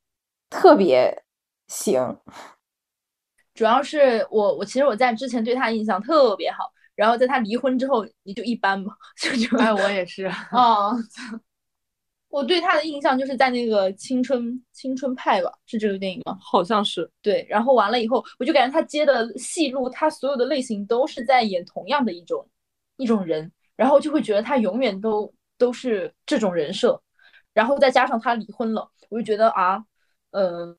[0.48, 1.24] 特别
[1.68, 2.18] 行。
[3.54, 10.24] 主要是我我其实我在之前对他印象特别好，然后在他离婚之后也就一般吧， 就就哎，我也是。
[10.24, 10.90] 啊，
[12.30, 16.38] 我对他的印象就是在那个青春青春派吧，是这个电影吗？
[16.40, 22.48] 好像是，对，然后完了以后，我就感觉他接的戏路，他所有的类型都是在演同样的一种
[22.96, 27.02] 一种人，然后就会觉得他永远都都是这种人设，
[27.52, 29.84] 然后再加上他离婚了，我就觉得啊，
[30.30, 30.76] 嗯、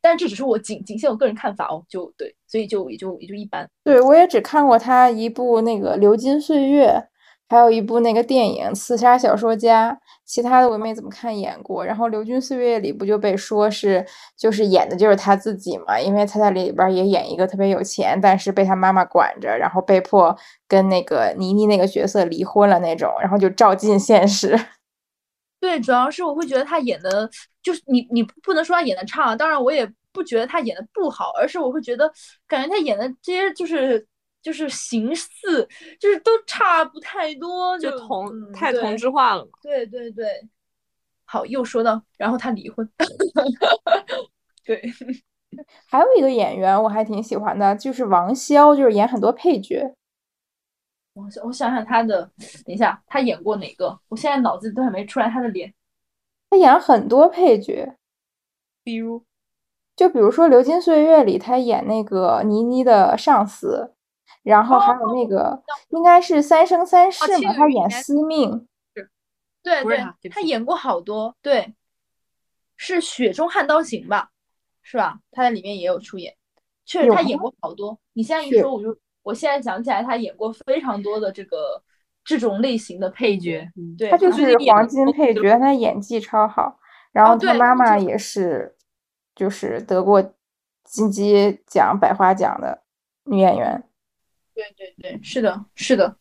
[0.00, 3.68] 但这只是我仅仅限我个人看法哦，就对，所以就也就也就一般。
[3.82, 6.86] 对，我也只看过他一部那个《流金岁月》，
[7.52, 9.92] 还有一部那个电影《刺杀小说家》，
[10.24, 11.84] 其他的我没怎么看演过。
[11.84, 14.02] 然后《流金岁月》里不就被说是
[14.38, 20.34] 就是演的就是他自己嘛，因为他在里边也演一个特别有钱，但是被他妈妈管着，然后被迫
[20.66, 24.58] 跟那个倪妮那个角色离婚了那种，然后就照进现实。
[25.60, 27.28] 对，主要是我会觉得他演的，
[27.62, 32.10] 就是你你不能说他演的差，当然我也不觉得他演的不好，而是我会觉得
[32.48, 34.04] 感觉他演的这些就是
[34.42, 35.66] 就是形似，
[36.00, 39.50] 就是都差不太多，就就同嗯太同质化了嘛。
[39.62, 40.26] 对对对，
[41.24, 42.86] 好，又说到，然后他离婚，
[44.66, 44.82] 对，
[45.86, 49.94] 还有一个演员我还挺喜欢的，就是王骁，就是演很多配角。
[51.14, 52.22] 我想我想想他的，
[52.64, 53.98] 等一下，他演过哪个？
[54.08, 55.72] 我现在脑子里都还没出来他的脸，
[56.50, 57.96] 他演了很多配角，
[58.82, 59.22] 比如
[59.94, 63.92] 就比如说《流金岁月》里，他演那个倪妮的上司，
[64.42, 68.66] 然后还有那个应该是《三生三世》青嘛，他演司命。
[69.62, 71.72] 对对他对，他演过好多，对，
[72.76, 74.30] 是《雪中悍刀行》吧，
[74.82, 75.20] 是吧？
[75.30, 76.34] 他在里面也有出演，
[76.84, 77.96] 确实他演过好多。
[78.14, 81.80] 你现在一说，我就我现在想起来，他演过非常多的这个
[82.24, 83.60] 这种类型的配角。
[83.76, 86.80] 嗯，对，他就是黄金配角，他演技超好。
[87.12, 88.74] 然后他妈妈也是，
[89.36, 90.20] 就是得过
[90.82, 92.82] 金鸡奖、百花奖的
[93.26, 93.84] 女演员。
[94.54, 96.16] 对对对，是的，是的。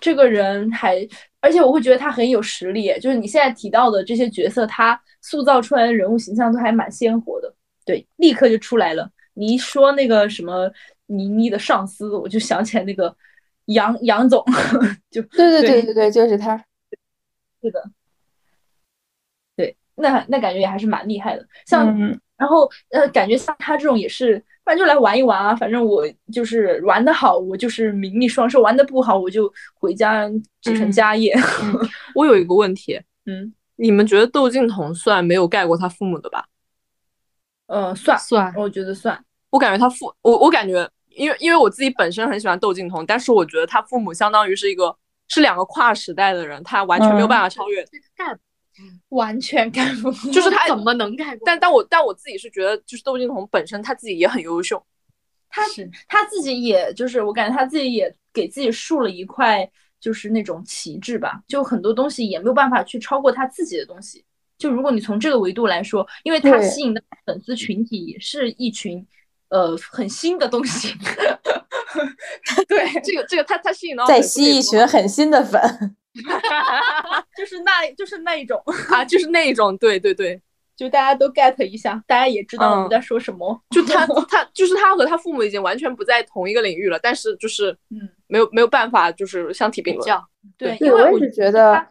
[0.00, 0.96] 这个人还，
[1.40, 7.52] 而且我会觉得他很有实力，就是你现在提到的这些角色，他塑造出来的人物形象都还蛮鲜活的，
[7.84, 9.10] 对，立刻就出来了。
[9.34, 10.70] 你一说那个什么
[11.06, 13.14] 倪妮的上司，我就想起来那个
[13.66, 14.44] 杨杨总，
[15.10, 16.56] 就对对对对对对，就是他。
[17.60, 17.90] 是的，
[19.56, 21.44] 对，那那感觉也还是蛮厉害的。
[21.66, 30.28] 像嗯，然后呃，感觉像他这种也是，反正就来玩一玩啊，反正我就是玩的好，我就是名利双收；玩的不好，我就回家
[30.60, 31.34] 继承嗯家业。
[32.14, 36.44] 我有一个问题，嗯你们觉得窦靖童算没有盖过他父母的吧？
[37.68, 39.18] 呃，算，算我觉得算。
[39.48, 44.94] 我感觉他父，我我感觉，因为因为我自己本身很喜欢窦靖童，但是我觉得他父母相当于是一个
[45.28, 47.82] 是两个跨时代的人，他完全没有嗯办法超越。
[48.14, 48.36] 盖，
[49.10, 51.44] 完全盖不就是他怎么能盖过？
[51.44, 54.82] 但但我但我自己是觉得，就是窦靖童本身他自己也很优秀。
[55.50, 59.68] 他是他自己也就是，我感觉他自己也给自己竖了一块
[59.98, 64.24] 就是那种旗帜吧，就很多东西也没有办法去超过他自己的东西。
[64.58, 69.06] 就如果你从这个维度来说，因为他吸引的粉丝群体也是一群
[69.48, 70.94] 呃很新的东西，
[72.68, 75.96] 对，这个这个他他吸引到再吸一群很新的粉。
[77.36, 80.40] 就是那就是那一种，啊，就是那一种，对对对，
[80.76, 83.60] 就大家都 get 一下，大家也知道我们嗯在说什么。
[83.70, 90.20] 就他 他就是他和他父母已经完全不在同一个领域了，但是就是嗯，没有没有办法就是相提并论。
[90.56, 91.86] 对，因为我也是觉得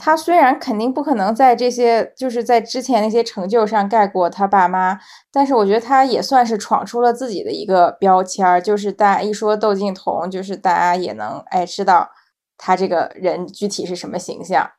[0.00, 4.98] 他虽然肯定不可能在这些就是在之前那些成就上盖过他爸妈，
[5.32, 12.10] 但是我觉得他也算是闯出了自己的一个标签儿，就是大家一说窦靖童，就是大家也能哎知道
[12.56, 14.70] 他这个人具体是什么形象。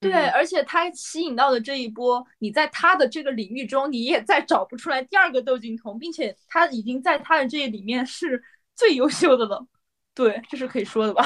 [0.00, 8.42] 对，嗯而且他吸引到的这一波，你在他的这个领域中，你也再找不出来第二个窦靖童，并且他已经在他的这里面是
[8.74, 9.64] 最优秀的了。
[10.12, 11.24] 对，这是可以说的吧？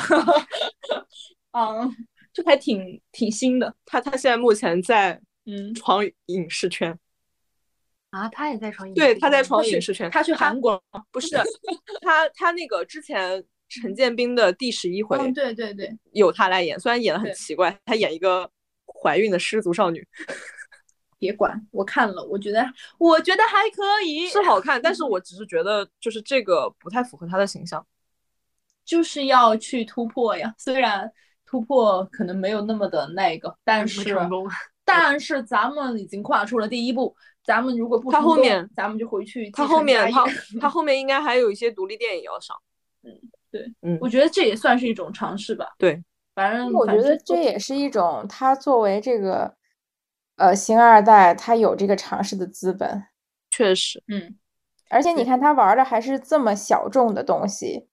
[1.53, 1.90] 嗯，
[2.34, 3.74] 这还挺挺新的。
[3.86, 6.99] 他他现在目前在嗯，闯影视圈，
[8.11, 10.11] 啊，他也在闯影对，他在闯影视圈。
[10.11, 11.03] 他去韩国了。
[11.11, 11.28] 不是
[12.03, 18.50] 他他那个之前陈建斌的第十一回嗯，对对对，有他来演，虽然演的很奇怪，他演一个
[18.86, 20.06] 怀孕的失足少女
[21.18, 22.64] 别管，我看了，我觉得
[22.98, 27.84] 我觉得还可以，是好看，但是我只是觉得就是这个不太符合他的形象。
[28.84, 30.54] 就是要去突破呀。
[30.58, 31.10] 虽然
[31.44, 34.16] 突破可能没有那么的那个，但是。
[34.88, 37.12] 但是咱们已经跨出了第一步，
[37.42, 42.56] 咱们如果不他后面咱们就回去他后面他业他后面应该还有一些独立电影要上。
[43.57, 45.66] 对，嗯我觉得这也算是一种尝试吧。
[45.78, 46.02] 对，
[46.34, 49.54] 反正我觉得这也是一种他作为这个
[50.36, 53.04] 呃星二代，他有这个尝试的资本。
[53.50, 54.36] 确实，嗯，
[54.90, 57.86] 而且你看他玩的还是这么小众的东西，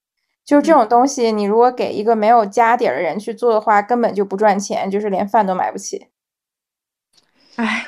[0.43, 6.07] 就是这嗯种东西，你如果给一个没有家底儿的人去做的话，根本就不赚钱，就是连饭都买不起。
[7.55, 7.85] 哎，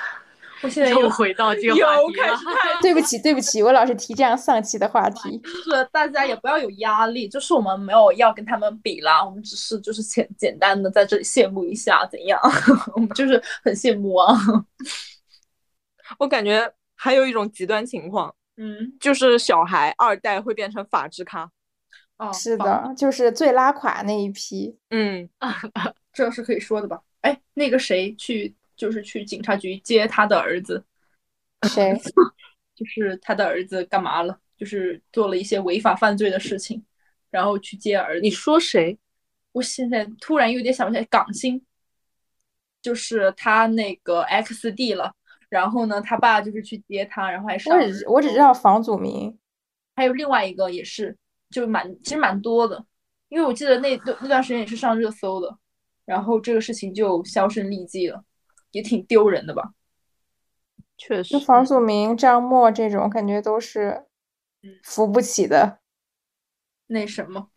[0.62, 2.24] 我现在又又回到这个又话题了。
[2.24, 5.42] 开始太对不起，对不起，我老是提这样丧气的话题。
[5.44, 12.40] 是大家也不要有压力，就是我们没有要跟他们比啦，我们只是就是简简单的在这里羡慕一下，怎样？
[12.96, 14.36] 我们就是很羡慕啊。
[16.20, 21.50] 我感觉还有一种极端情况，嗯，就是小孩二代会变成法制咖。
[22.18, 24.78] 哦，是，的，就是最拉垮那一批。
[24.90, 25.28] 嗯，
[26.14, 27.02] 这是可以说的吧？
[27.22, 30.84] 哎，那个谁去就是去警察局接他的儿子，
[31.70, 31.94] 谁？
[32.76, 34.40] 就是他的儿子干嘛了？
[34.58, 36.84] 就是做了一些违法犯罪的事情，
[37.30, 38.22] 然后去接儿子。
[38.22, 38.98] 你说谁？
[39.52, 41.62] 我现在突然有点想不起来，港星，
[42.82, 45.14] 就是他那个 X D 了。
[45.48, 49.38] 然后呢，他爸就是去接他，然后还上我只我只知道房祖名。
[49.96, 51.16] 还有另外一个也是，
[51.50, 52.84] 就蛮其实蛮多的，
[53.30, 55.58] 因为我记得那段那段时间也是上热搜的，
[56.04, 58.22] 然后这个事情就销声匿迹了，
[58.76, 59.72] 也挺丢人的吧？
[60.98, 64.06] 确实就，房祖名、张默这种，感觉都是
[64.64, 65.80] 嗯扶不起的。
[66.88, 67.48] 那什么，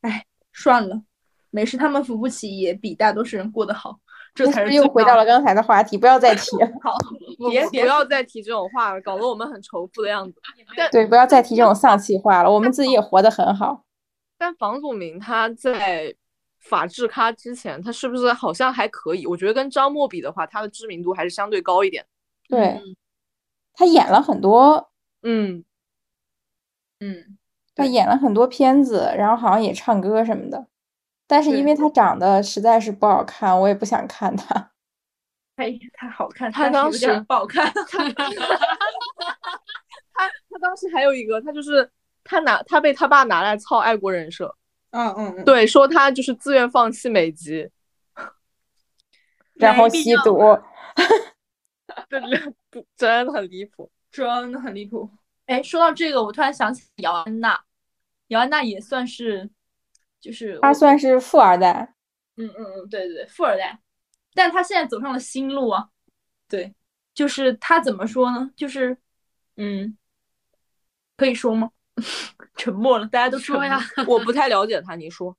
[0.00, 1.02] 哎，算了，
[1.50, 4.00] 没事，他们扶不起，也比大多数人过得好，
[4.34, 6.56] 这才是又回到了刚才的话题，不要再提
[7.50, 10.40] 别 别不要再提这种话了，搞得我们很仇富的样子。
[10.74, 12.50] 但对，不要再提这种丧气话了。
[12.50, 13.84] 我们自己也活得很好。
[14.38, 16.14] 但房祖名他在
[16.58, 19.26] 法制咖之前，他是不是好像还可以？
[19.26, 22.04] 我觉得跟张默比的话，他的知名度还是相对高一点。
[22.48, 22.80] 对，
[23.74, 24.90] 他演了很多，
[25.22, 25.64] 嗯，
[27.00, 27.38] 嗯，
[27.74, 30.66] 他演了很多片子，然后好像也唱歌什么的，
[31.26, 34.72] 但是因为他长得实在是不好看，我也不想看他。
[35.56, 37.72] 哎， 他好看，他当时不好看。
[40.14, 41.88] 他他当时还有一个，他就是
[42.24, 44.52] 他拿他被他爸拿来操爱国人设，
[44.90, 47.68] 嗯嗯嗯，对，说他就是自愿放弃美籍，
[49.54, 50.38] 然后吸毒，
[52.08, 52.20] 对，
[52.70, 53.90] 不真的很离谱。
[54.10, 55.08] 真的很离谱。
[55.46, 57.62] 哎，说到这个，我突然想起姚安娜，
[58.28, 59.48] 姚安娜也算是，
[60.20, 61.94] 就是她算是富二代。
[62.36, 63.78] 嗯嗯嗯，对对对，富二代，
[64.34, 65.90] 但她现在走上了新路啊。
[66.48, 66.74] 对，
[67.12, 68.50] 就是她怎么说呢？
[68.56, 68.96] 就是，
[69.56, 69.96] 嗯，
[71.16, 71.70] 可以说吗？
[72.56, 73.80] 沉默了，大家都说呀。
[74.06, 75.36] 我不太了解他，你说？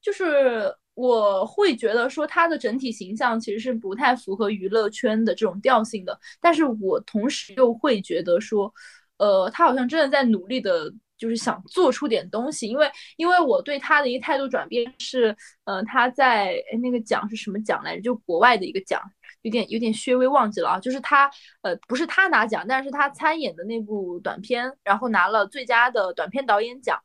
[0.00, 8.72] 就是我会觉得说他的整体形象其实是不太符合娱乐圈的这种调性的，但是我同时又会觉得说，
[9.18, 15.34] 呃，他好像真的在努力的，就是想做出点东西，因为因为我对他的一个态度转变是，
[15.64, 18.02] 呃，他在诶那个奖是什么奖来着？
[18.02, 19.00] 就国外的一个奖。
[19.42, 21.30] 有点有点稍微忘记了啊，就是他，
[21.62, 26.98] 呃，不是他拿奖，但是他参演的那部短片，然后拿了最佳的短片导演奖，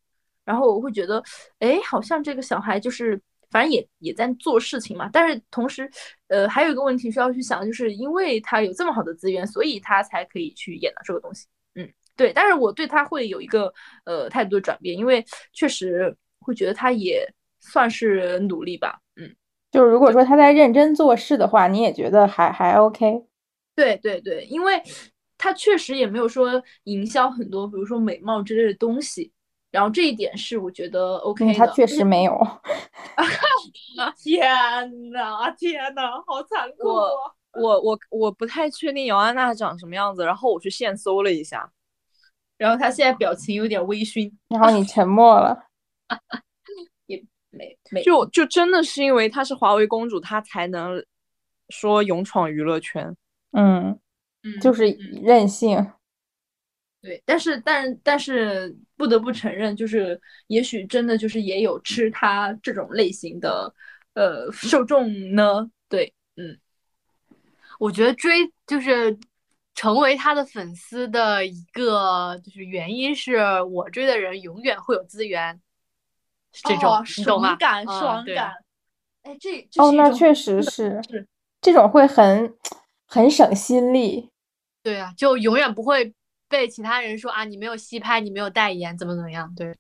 [0.45, 1.21] 然后我会觉得，
[1.59, 3.19] 哎，好像这个小孩就是，
[3.49, 5.09] 反正也也在做事情嘛。
[5.11, 5.89] 但是同时，
[6.27, 11.47] 呃，还有一个问题需要去想，就是因为他有这么好的资源，所以他才可以去演的这个东西。
[11.75, 12.31] 嗯，对。
[12.31, 13.73] 但是我对他会有一个
[14.05, 17.27] 呃态度的转变，因为确实会觉得他也
[17.59, 18.99] 算是努力吧。
[19.72, 23.26] 嗯，就是如果说他在认真做事的话，你也觉得还还 OK。
[23.76, 24.82] 对对对，因为
[25.38, 29.32] 他确实也没有说营销很多，比如说美貌之类的东西。
[29.70, 31.53] 然后这一点是我觉得 OK 嗯，的。
[31.53, 32.34] 他确实没有。
[34.18, 34.41] 天
[35.11, 37.34] 呐，天呐，好残酷我啊！
[37.61, 41.70] 我我我不太确定姚安娜长什么样子，然后我去现搜了一下，
[42.57, 45.65] 然后他现在表情有点微醺，然后你沉默了。
[47.57, 51.03] 没没就就真的是因为她是华为公主，她才能
[51.69, 53.15] 说勇闯娱乐圈。
[53.51, 53.99] 嗯，
[54.43, 55.77] 嗯就是嗯任性。
[56.99, 63.73] 对，但是但但是不得不承认，就是也许真的就是也有吃他这种类型的
[64.13, 65.69] 呃受众呢。
[65.87, 66.57] 对，嗯，
[67.79, 69.17] 我觉得追就是
[69.75, 75.61] 成为他的粉丝的一个就是原因是我追的人永远会有资源，是
[76.63, 77.05] 这种？
[77.05, 78.53] 爽感嗯爽感。
[79.23, 81.27] 哎，这这哦，那确实是，是
[81.61, 82.55] 这种会很
[83.05, 84.31] 很省心力。
[84.83, 86.13] 对啊，就永远不会
[86.47, 89.53] 被其他人说啊，你没有戏拍，你没有代言，怎么怎么样？
[89.55, 89.75] 对，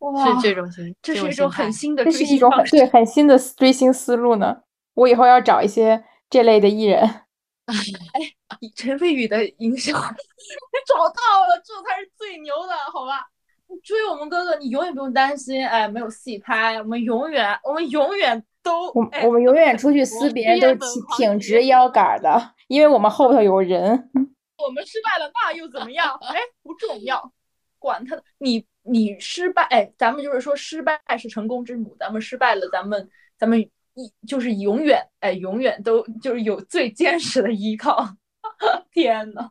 [0.00, 2.76] 哇是这种心，这是一种很新的追这是一种星方式。
[2.76, 4.62] 很对很新的追星思路呢。
[4.94, 7.02] 我以后要找一些这类的艺人。
[7.66, 8.20] 哎
[8.76, 13.26] 陈飞宇的营销， 找到了，这才是最牛的，好吧？
[13.84, 24.10] 你追我们哥哥，你永远不用担心，哎，没有戏拍，我们永远，我们永远都，我哎我们永远出去撕别人都是挺挺直腰杆儿的，因为我们后头有人。
[24.56, 26.18] 我们失败了，那又怎么样？
[26.22, 27.30] 哎，不重要，
[27.78, 28.24] 管他的。
[28.38, 33.06] 你你失败，哎，咱们就是说失败是成功之母，咱们失败了，咱们
[33.36, 33.70] 咱们一
[34.26, 38.08] 就是永远，哎，永远都就是有最坚实的依靠。
[38.92, 39.50] 天呐，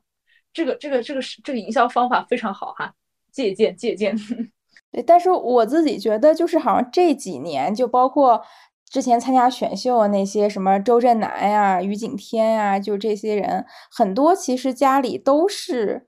[0.52, 2.96] 这个这个这个是这个营销方法非常好哈，
[3.34, 4.16] 借鉴借鉴。
[4.92, 8.44] 对，但是我自己觉得，就是好像这几年，就包括
[8.90, 16.08] 之前参加选秀的那些什么周震南呀、于景天呀，就这些人，很多其实家里都是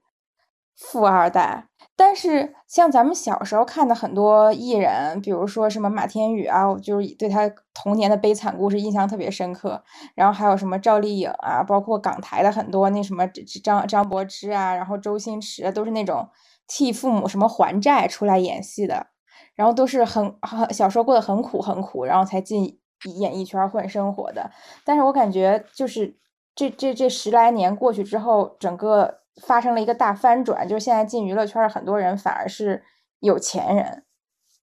[0.77, 1.67] 富二代。
[1.97, 9.81] 但是像咱们小时候看的很多艺人，比如说什么马天宇啊，我就是对他童年的悲惨故事印象特别深刻。
[10.13, 13.25] 然后还有什么赵丽颖啊，包括港台的很多那什么
[13.63, 16.27] 张张柏芝啊，然后周星驰啊，都是那种
[16.67, 19.07] 替父母什么还债出来演戏的，
[19.55, 22.79] 然后都是很很小时候过得很苦很苦，然后才进
[23.19, 24.51] 演艺圈混生活的。
[24.83, 26.17] 但是我感觉就是
[26.55, 32.83] 这这这十来年过去之后，整个发生了一个大翻转，就是现在进娱乐圈的很多人反而是
[33.19, 34.05] 有钱人，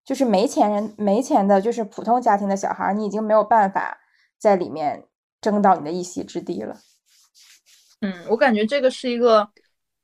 [0.05, 3.99] 就是没钱人没钱的，就是普通家庭的小孩，你已经没有办法
[4.39, 5.05] 在里面
[5.41, 6.79] 争到你的一席之地了。
[8.01, 9.49] 嗯，我感觉这个是一个，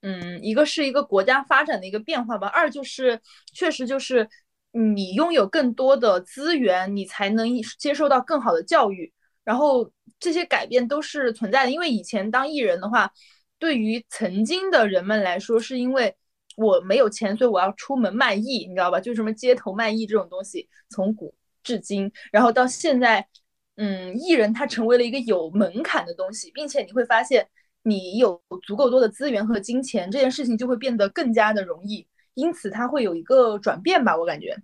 [0.01, 3.21] 嗯，一个是一个国家发展的一个变化吧，二就是
[3.53, 4.29] 确实就是
[4.71, 9.91] 你拥有更多的资源，你才能接受到更好的教育，然后
[10.21, 11.73] 这些改变都是存在的。
[11.73, 13.11] 因为以前当艺人的话，
[13.59, 16.15] 对于曾经的人们来说，是因为
[16.57, 19.01] 我没有钱，所以我要出门卖艺，你知道吧？
[19.01, 21.35] 就什么街头卖艺这种东西，从古
[21.65, 23.27] 至今，然后到现在，
[23.75, 27.49] 嗯，艺人他成为了一个有门槛的东西，并且你会发现。
[27.89, 32.07] 你有足够多的资源和金钱，这件事情就会变得更加的容易。
[32.34, 34.57] 因此它会有一个转变吧，我感觉。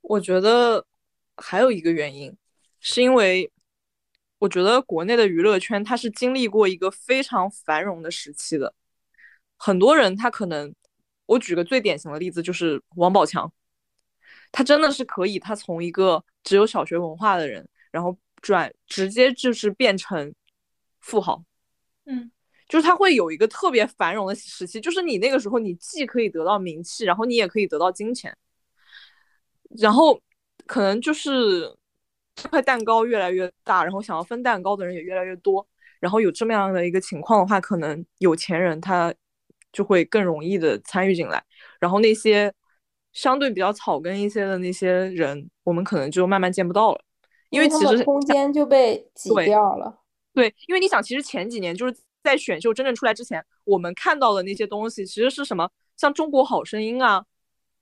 [0.00, 0.86] 我觉得
[1.36, 2.34] 还有一个原因，
[2.80, 3.50] 是因为
[4.38, 8.72] 我觉得国内的娱乐圈它是经历过一个非常繁荣的时期的，
[9.56, 10.74] 很多人他可能，
[11.26, 13.52] 我举个最典型的例子就是王宝强，
[14.50, 20.32] 他真的是可以，他从一个只有小学文化的人，然后转直接就是变成
[21.00, 21.44] 富豪，
[22.08, 22.30] 嗯，
[22.68, 28.36] 就是他会有一个特别繁荣的时期，就是你那个时候你既可以得到名气，然后你也可以得到金钱。
[29.78, 30.18] 然后
[30.66, 31.76] 可能就是
[32.34, 35.66] 这块蛋糕越来越大，然后想要分蛋糕的人也越来越多，
[36.00, 39.14] 然后有这么样的一个情况的话，可能有钱人他
[39.70, 41.44] 就会更容易的参与进来，
[41.78, 42.50] 然后那些
[43.12, 47.00] 相对比较草根一些的那些人，我们可能就慢慢见不到了，
[47.50, 50.00] 因为其实空间就被挤掉了。
[50.38, 55.68] 对，因为你想，其实前几年就是在选秀真正出来之前，我们看到的那些东西，其实是什么？
[55.96, 57.24] 像《中国好声音》啊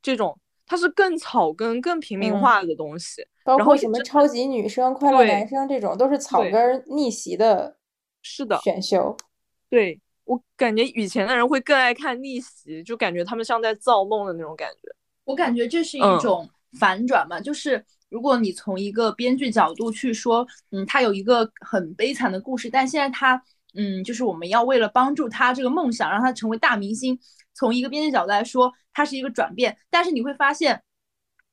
[0.00, 3.26] 这种，它是更草根、更平民嗯化的东西。
[3.44, 7.76] 包括什么超级女声、快乐男声这种，都是草根逆袭的
[8.22, 9.14] 是的，选秀。
[9.68, 14.88] 对我感觉以前的人会更爱看逆袭，就感觉他们像在造梦的那种感觉。
[15.24, 16.48] 我感觉这是一嗯种
[16.80, 23.42] 反转嘛，就是如果你从一个编剧角度去说，嗯，他有一个很悲惨的故事，但现在他，
[23.74, 27.18] 嗯，就是我们要为了帮助他这个梦想，让他成为大明星，
[27.52, 29.76] 从一个编剧角度来说，它是一个转变。
[29.90, 30.80] 但是你会发现，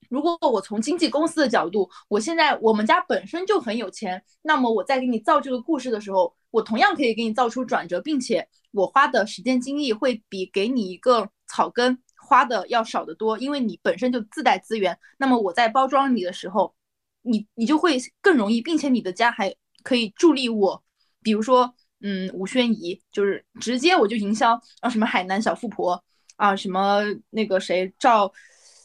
[0.09, 11.97] 如果我从经纪公司的角度，我现在我们家本身就很有钱，那么我在给你造这个故事的时候，我同样可以给你造出转折，并且我花的时间精力会比给你一个草根
[12.33, 14.97] 花的要少得多，因为你本身就自带资源。
[15.19, 16.73] 那么我在包装你的时候，
[17.21, 19.53] 你你就会更容易，并且你的家还
[19.83, 20.83] 可以助力我，
[21.21, 21.71] 比如说，
[22.01, 26.03] 嗯，吴宣仪就是直接我就营销啊，什么海南小富婆
[26.37, 28.27] 啊，什么那个谁赵，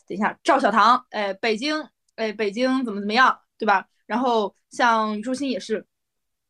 [0.06, 1.82] 等一下赵小棠，哎，北京，
[2.16, 3.88] 哎，北京怎么怎么样，对吧？
[4.04, 5.86] 然后像虞书欣也是，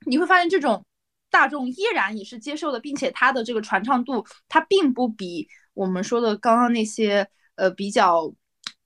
[0.04, 0.84] 你会发现这种
[1.30, 5.48] 大众依然也是接受的，并且它的这个传唱度，它并不比
[5.78, 8.34] 我们说的刚刚那些呃比较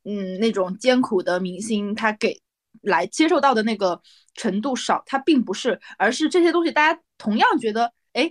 [0.05, 2.38] 嗯那种艰苦的明星，他给
[2.82, 3.99] 来接受到的那个
[4.34, 8.30] 程度少，他并不是，而是这些东西大家同样觉得哎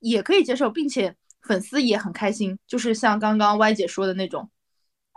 [0.00, 4.50] 也可以接受，并且粉丝也很开心，就是像刚刚 Y 姐说的那种，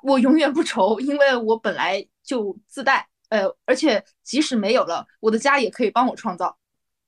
[0.01, 6.57] 我永远不愁，因为我本来就自带，呃，而且即使没有了，我的家也可以帮我创造。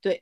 [0.02, 0.22] 对，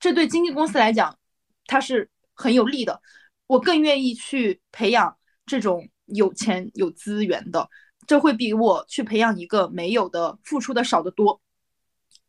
[0.00, 1.18] 这对经纪公司来讲，
[1.66, 3.02] 它是很有利的。
[3.46, 5.16] 我更愿意去培养
[5.46, 7.68] 这种有钱有资源的，
[8.06, 11.40] 这会比我去培养一个没有的付出的少得多。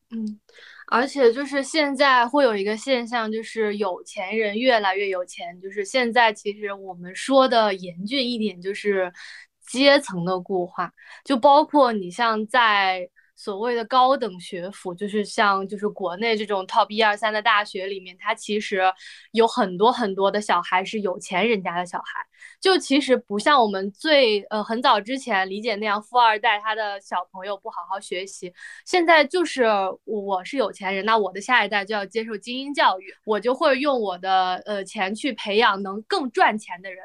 [0.09, 0.39] 嗯，
[0.87, 5.59] 而且就是现在会有一个现象，就是有钱人越来越有钱。
[5.59, 9.11] 就是现在其实我们说的严峻一点，就是
[9.65, 10.93] 阶层的固化，
[11.25, 13.09] 就包括你像在
[13.43, 18.81] 所谓的高等学府，就是像就是国内这种 top 一二三的大学里面，它其实
[19.31, 22.25] 有很多很多的小孩是有钱人家的小孩。
[22.61, 28.53] 就其实不像我们最呃很早之前理解那样，富二代他的小朋友不好好学习，
[28.85, 29.65] 现在就是
[30.05, 37.03] 我是有钱人，那我的下一代就要接受精英教育，我就会用我的呃钱去培养能更赚钱的人。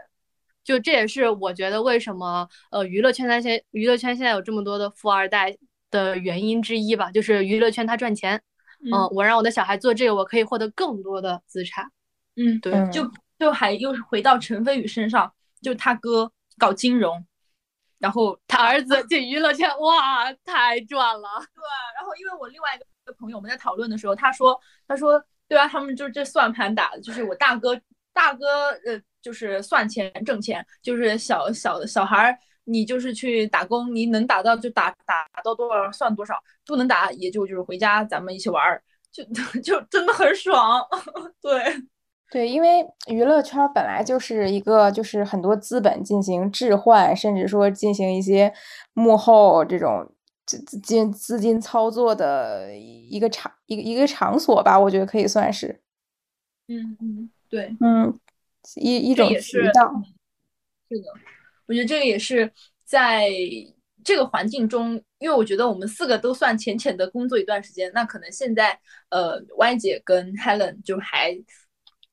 [0.63, 5.57] 就这也是我觉得为什么呃娱乐圈那些娱乐圈现在有这么多的富二代
[5.91, 8.43] 的原因之一吧，就是娱乐圈他赚钱，
[8.85, 11.91] 嗯、嗯我让我的小孩做这个，我可以获得更多的资产。
[12.37, 17.25] 嗯，对，嗯就就还又是回到陈飞宇身上，就他哥搞金融，
[17.99, 21.29] 然后他儿子进娱乐圈，哇，太赚了。
[21.55, 21.63] 对
[21.97, 27.81] 然后因为我另外一个朋友我们在讨论的时候，他说他说对啊，他们就是这算盘打的，就是我大哥
[28.13, 32.39] 大哥呃就是算钱挣钱，就是小小小孩儿
[32.69, 36.35] 你就是去打工，你能打到就打打到多少算多少，
[36.67, 39.25] 不能打也就就是回家咱们一起玩儿，就
[39.61, 40.81] 就真的很爽，
[41.41, 41.63] 对。
[42.31, 48.53] 对，因为娱乐圈儿本来就是一个就是很多资本进行置换，甚至说进行一些
[48.93, 50.07] 幕后这种
[50.45, 55.81] 资资金资金操作的一个场一个一个场所吧，我觉得可以算是，
[56.67, 58.21] 嗯嗯，对，嗯，
[58.77, 59.91] 一一种渠道。
[60.91, 61.05] 是的，
[61.69, 62.51] 我觉得这个也是
[62.85, 63.31] 在
[64.03, 68.79] 这个环境中，因为我觉得我们四个都算浅浅的工作一段时间，那可能现在
[69.11, 71.39] 呃，Y 姐跟 Helen 就还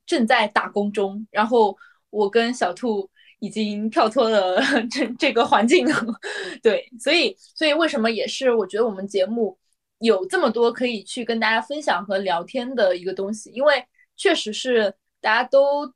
[0.05, 1.75] 正在打工中，然后
[2.09, 3.09] 我跟小兔
[3.39, 4.61] 已经跳脱了
[4.91, 5.87] 这这个环境，
[6.61, 9.57] 对，所以所以为什么也是我觉得我们节目
[9.99, 13.85] 有这么多可以去跟大家分享和聊天的一个东西，因为
[14.17, 15.93] 确实是大家都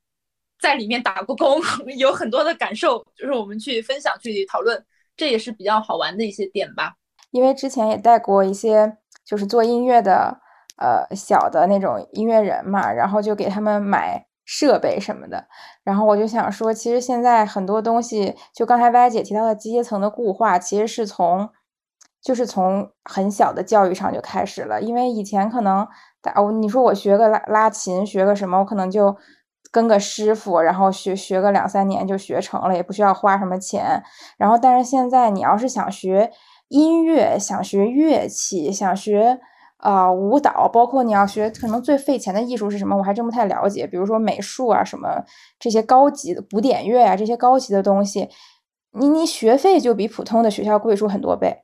[0.60, 1.60] 在里面打过工，
[1.96, 4.84] 有很多的感受，就是我们去分享、去讨论，
[5.16, 6.94] 这也是比较好玩的一些点吧。
[7.30, 10.40] 因为之前也带过一些就是做音乐的
[10.76, 15.46] 呃小的那种音乐人嘛，然后就给他们买设备什么的。
[15.84, 21.48] 然后我就想说，其实现在很多东西，就刚才歪姐提到的阶层的固化，其实是从
[22.20, 24.82] 就是从很小的教育上就开始了。
[24.82, 25.86] 因为以前可能
[26.20, 29.16] 打你说我学个拉拉琴，学个什么，我可能就
[29.70, 34.02] 跟个师傅，然后学学个两三年就学成了，也不需要花什么钱。
[34.36, 36.32] 然后但是现在你要是想学，
[36.68, 39.38] 音乐，想学乐器，想学
[39.76, 42.96] 啊、呃舞蹈，包括你要学，可能最费钱的艺术是什么？
[42.96, 43.86] 我还真不太了解。
[43.86, 45.24] 比如说美术啊，什么
[45.58, 48.28] 这些高级的古典乐啊，这些高级的东西，
[48.92, 51.62] 你你学费就比普通的学校贵出很多倍。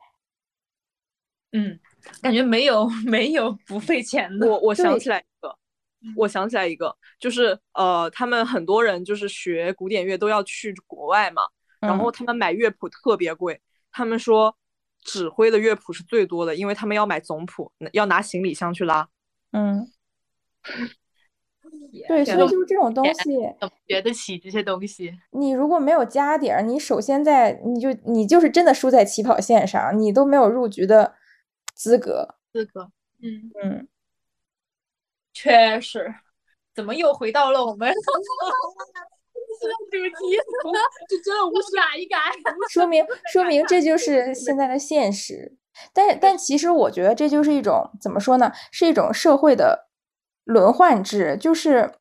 [1.53, 1.79] 嗯，
[2.21, 4.47] 感觉没有 没有不费钱的。
[4.49, 5.23] 我我想对起来
[6.15, 11.43] 我想起来一个，就是呃，他们很多人就是学古典乐都要去国外嘛，
[11.81, 13.61] 然后嗯他们买乐谱特别贵，
[13.91, 14.55] 他们说
[15.03, 19.09] 指挥的乐谱是最多的，因为他们要买总谱，要拿行李箱去拉。
[19.53, 19.87] 嗯，
[22.07, 25.17] 对，所以就是这种东西，怎么学得起这些东西？
[25.31, 31.15] 你如果没有家底儿，你首先在你就你就是真的输在起跑线上，你都没有入局的
[31.75, 32.37] 资格。
[32.53, 32.91] 资格。
[33.23, 33.89] 嗯，嗯，
[35.37, 36.15] 确实。
[36.75, 37.99] 怎么又回到了我们主
[39.99, 40.37] 题？
[41.09, 42.19] 就真的无视改一改。
[42.71, 45.57] 说明说明这就是 现在的现实。
[45.93, 48.51] 但但其实我觉得这就是一种怎么说呢？
[48.73, 49.89] 是一种社会的
[50.45, 51.93] 轮换制，就是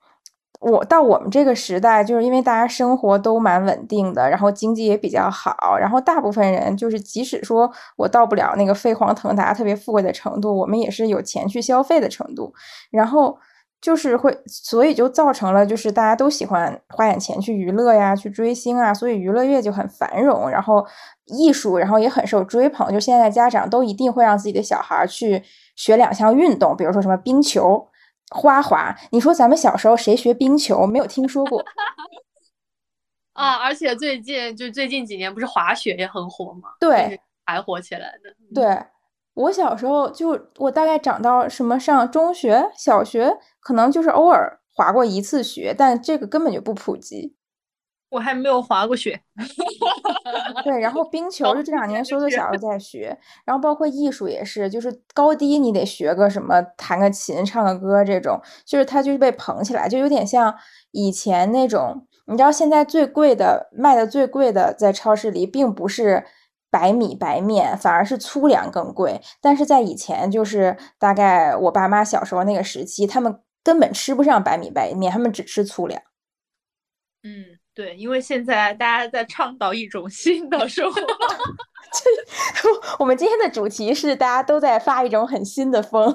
[0.72, 12.54] 我到我们这个时代，就是因为大家生活都蛮稳定的，然后经济也比较好，然后大部分人就是即使说我到不了那个飞黄腾达、特别富贵的程度，我们也是有钱去消费的程度，
[12.92, 13.38] 然后。
[13.82, 20.84] 就是会，所以就造成了，就是大家都喜欢花点钱去娱乐呀，去追星啊，所以娱乐业就很繁荣，然后
[21.26, 22.92] 艺术，然后也很受追捧。
[22.92, 25.44] 就现在家长都一定会让自己的小孩去
[25.76, 27.88] 学两项运动，比如说什么冰球、
[28.30, 28.96] 花滑。
[29.12, 30.88] 你说咱们小时候谁学冰球？
[30.88, 31.64] 没有听说过。
[33.34, 36.70] 啊，而且最近就最近几年不是滑雪也很火吗？
[36.80, 38.34] 对就是还火起来的。
[38.54, 38.86] 对，
[39.34, 47.36] 我小时候就我大概长到什么上中学、小学，可能就是偶尔滑过一次雪，但这个根本就不普及。
[48.10, 49.20] 我还没有滑过雪。
[50.64, 60.56] 对，然后冰球就这两年所有的小孩都在学，然后包括艺术也是，就是高低你得学个什么，弹个琴、唱个歌这种，就是它就是被捧起来，就有点像
[60.92, 66.26] 以前那种，你知道现在最贵的卖的最贵的在超市里并不是
[66.72, 76.02] 白米白面，反而是粗粮更贵，但是在以前就是大概我爸妈小时候那个时期，他们根本吃不上白米白面，他们只吃粗粮。
[77.24, 81.02] 嗯，对，因为现在大家在倡导一种新的生活。
[83.00, 86.10] 我们今天的主题是大家都在发一种很新的风。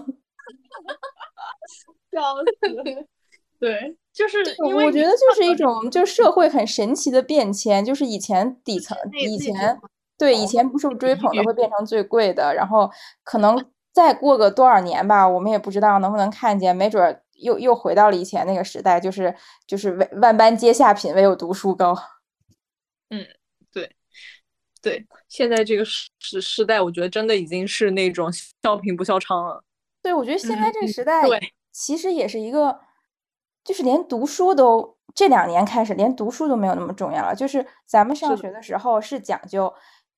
[2.10, 2.20] 笑
[2.60, 3.06] 死！
[3.60, 9.78] 对，就是因为我觉得就是一种，就社会很神奇的变迁，就是以前底层，以前
[10.18, 12.90] 对以前不受追捧的会变成最贵的，然后
[13.22, 13.62] 可能
[13.92, 19.34] 再过个多少年吧，我们也不知道能不能看见，没准儿又又回到了以前那个时代，就是
[19.66, 21.96] 就是万万般皆下品，唯有读书高。
[23.10, 23.26] 嗯
[23.72, 23.96] 对，
[24.80, 28.30] 对现在这个时时时代，我觉得真的已经是那种
[28.62, 29.62] 笑贫不笑娼了。
[30.02, 32.80] 对，我觉得现在这个嗯时代对其实也是一个，
[33.62, 37.34] 就是连读书都这两年开始，连读书都没有那么重要了。
[37.34, 39.72] 就是咱们上学的时候是讲究，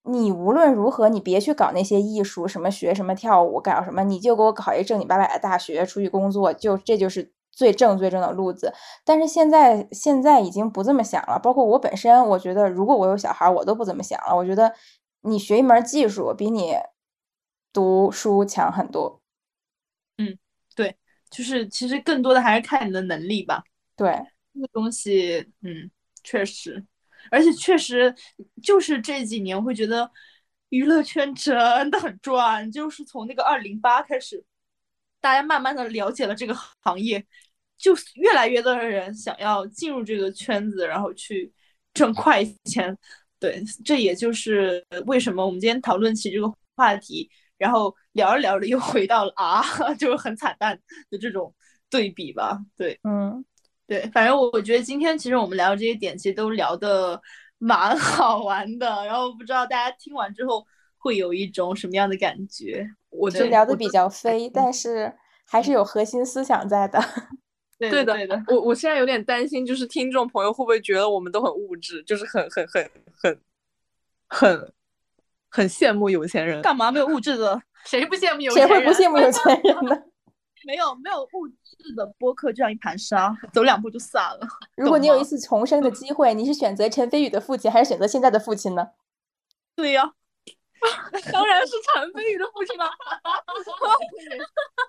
[0.05, 8.73] 你无论如何，你别去搞那些艺术，什么学什么跳舞，搞什么，你就给我考一正经八百的大学，出去工作，就这就是最正最正的路子。
[9.05, 14.35] 但是现在现在已经不这么想了，包括我本身，我觉得如果我有小孩儿，我都不怎么想了。
[14.37, 14.75] 我觉得
[15.23, 16.75] 你学一门技术比你
[17.73, 19.21] 读书强很多。
[20.19, 20.39] 嗯，
[20.77, 20.97] 对
[21.31, 23.63] 就是其实更多的还是看你的能力吧。
[23.99, 24.33] 对。
[24.55, 25.91] 这个东西，嗯，
[26.23, 26.85] 确实，
[27.33, 28.15] 而且确实
[28.63, 30.11] 就是这几年会觉得
[30.69, 34.45] 娱乐圈真的很赚，就是从那个二零八开始，
[35.19, 37.25] 大家慢慢的了解了这个行业，
[37.79, 41.51] 就越来越多的人想要进入这个圈子，然后去
[41.95, 42.97] 挣快钱。
[43.39, 47.29] 对，这也就是为什么我们今天讨论起这个话题，
[47.59, 49.63] 然后聊着聊着又回到了啊，
[49.99, 50.79] 就是很惨淡
[51.11, 51.53] 的这种
[51.91, 52.59] 对比吧。
[52.77, 53.45] 对，嗯，
[53.93, 57.21] 对，反正我我觉得今天其实我们聊这些点，其实都聊的
[57.59, 58.87] 蛮好玩的。
[59.05, 60.67] 然后不知道大家听完之后
[60.97, 62.89] 会有一种什么样的感觉？
[63.11, 65.13] 我就聊的比较飞，但是
[65.45, 66.99] 还是有核心思想在的。
[67.79, 73.41] 对对的对的，我我现在有点担心，就是听众朋友会不会觉得我们都很物质，就是很很很很
[74.29, 74.73] 很
[75.51, 76.63] 很羡慕有钱人。
[76.63, 77.61] 干嘛没有物质的？
[77.85, 78.85] 谁不羡慕有钱人谁会？
[78.87, 80.03] 不羡慕有钱人呢？
[80.65, 84.47] 没有没有物质的播客，就像一盘沙，走两步就散了。
[84.77, 88.89] 如果你有一次重生的机会，你是选择陈飞宇的父亲，还是选择现在的父亲呢？
[89.75, 90.13] 对呀、
[91.33, 92.85] 当然是陈飞宇的父亲了。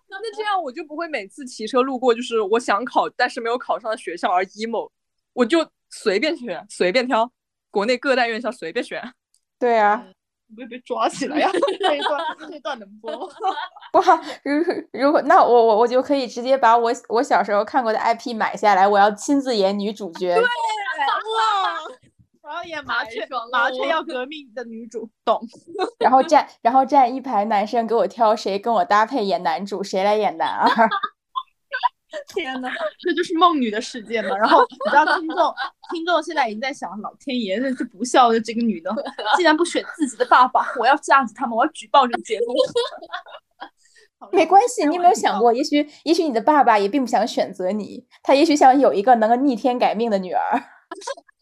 [0.10, 4.90] 那这样我就不会每次骑车路过，就是我想考但是没有考上的学校而 emo，
[5.34, 7.32] 我就随便选，随便挑，
[7.72, 9.14] 国内各大院校随便选。
[9.58, 10.06] 对啊，
[10.54, 11.50] 不会被抓起来呀、
[11.80, 13.34] 这一段这一段能播吗？
[13.92, 20.34] 不好，如如果那我我我就可以直接把我我小时候看过的 IP 买下来，我要亲自演女主角。
[20.36, 20.50] 对哇！
[22.44, 25.40] 我要演麻雀麻雀要革命的女主，懂？
[25.98, 30.90] 然后站，然后站一排男生给我挑谁跟我搭配演男主，谁来演男二。
[32.34, 32.70] 天呐，
[33.00, 34.38] 这就是梦女的世界嘛。
[34.38, 35.54] 然后你知道听众
[35.92, 38.94] 听众现在已经在想，老天爷，这这不孝的这个女的，
[39.36, 42.54] 竟然不选自己的爸爸，我要架子他们，我要举报这个节目。
[44.32, 50.64] 没关系，你有没有想过，也许也许你的爸爸也并不想选择你，他也许想有一个能够逆天改命的女儿。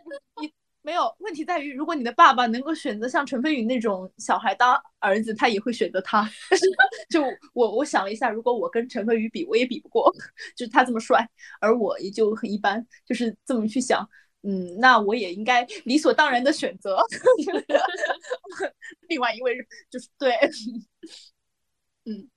[0.83, 6.27] 没有问题在于，如果你的爸爸能够选择像陈飞宇那种小孩当儿子，他也会选择他。
[7.09, 10.11] 就我我想了一下，如果我跟陈飞宇比，我也比不过，
[10.55, 11.27] 就是他这么帅，
[11.59, 14.07] 而我也就很一般，就是这么去想。
[14.43, 16.97] 嗯，那我也应该理所当然的选择
[19.07, 19.55] 另外一位，
[19.87, 20.33] 就是对，
[22.05, 22.27] 嗯，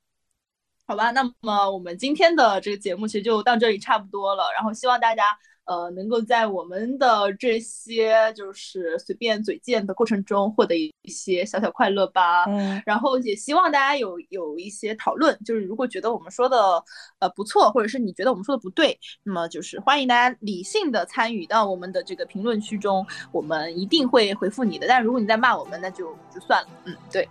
[0.87, 5.25] 好吧，那么我们今天的这个节目其实就到这里差不多了，然后希望大家
[5.65, 12.45] 呃能够在我们的这些就是随便嘴贱的过程中获得一些小小快乐吧。
[12.45, 16.83] 嗯，然后也希望大家有有一些讨论，就是如果觉得我们说的
[17.19, 24.87] 呃不错，或者是你觉得我们说的不对，那么就是欢迎大家理性的参与到我们的这个评论区中，我们一定会回复你的。
[24.87, 26.69] 但如果你在骂我们，那就就算了。
[26.85, 27.29] 嗯，对，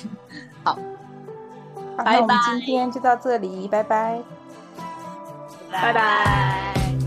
[0.64, 0.78] 好，
[1.96, 4.22] 拜那我们拜今天就到这里，拜拜。
[5.70, 7.05] 拜拜。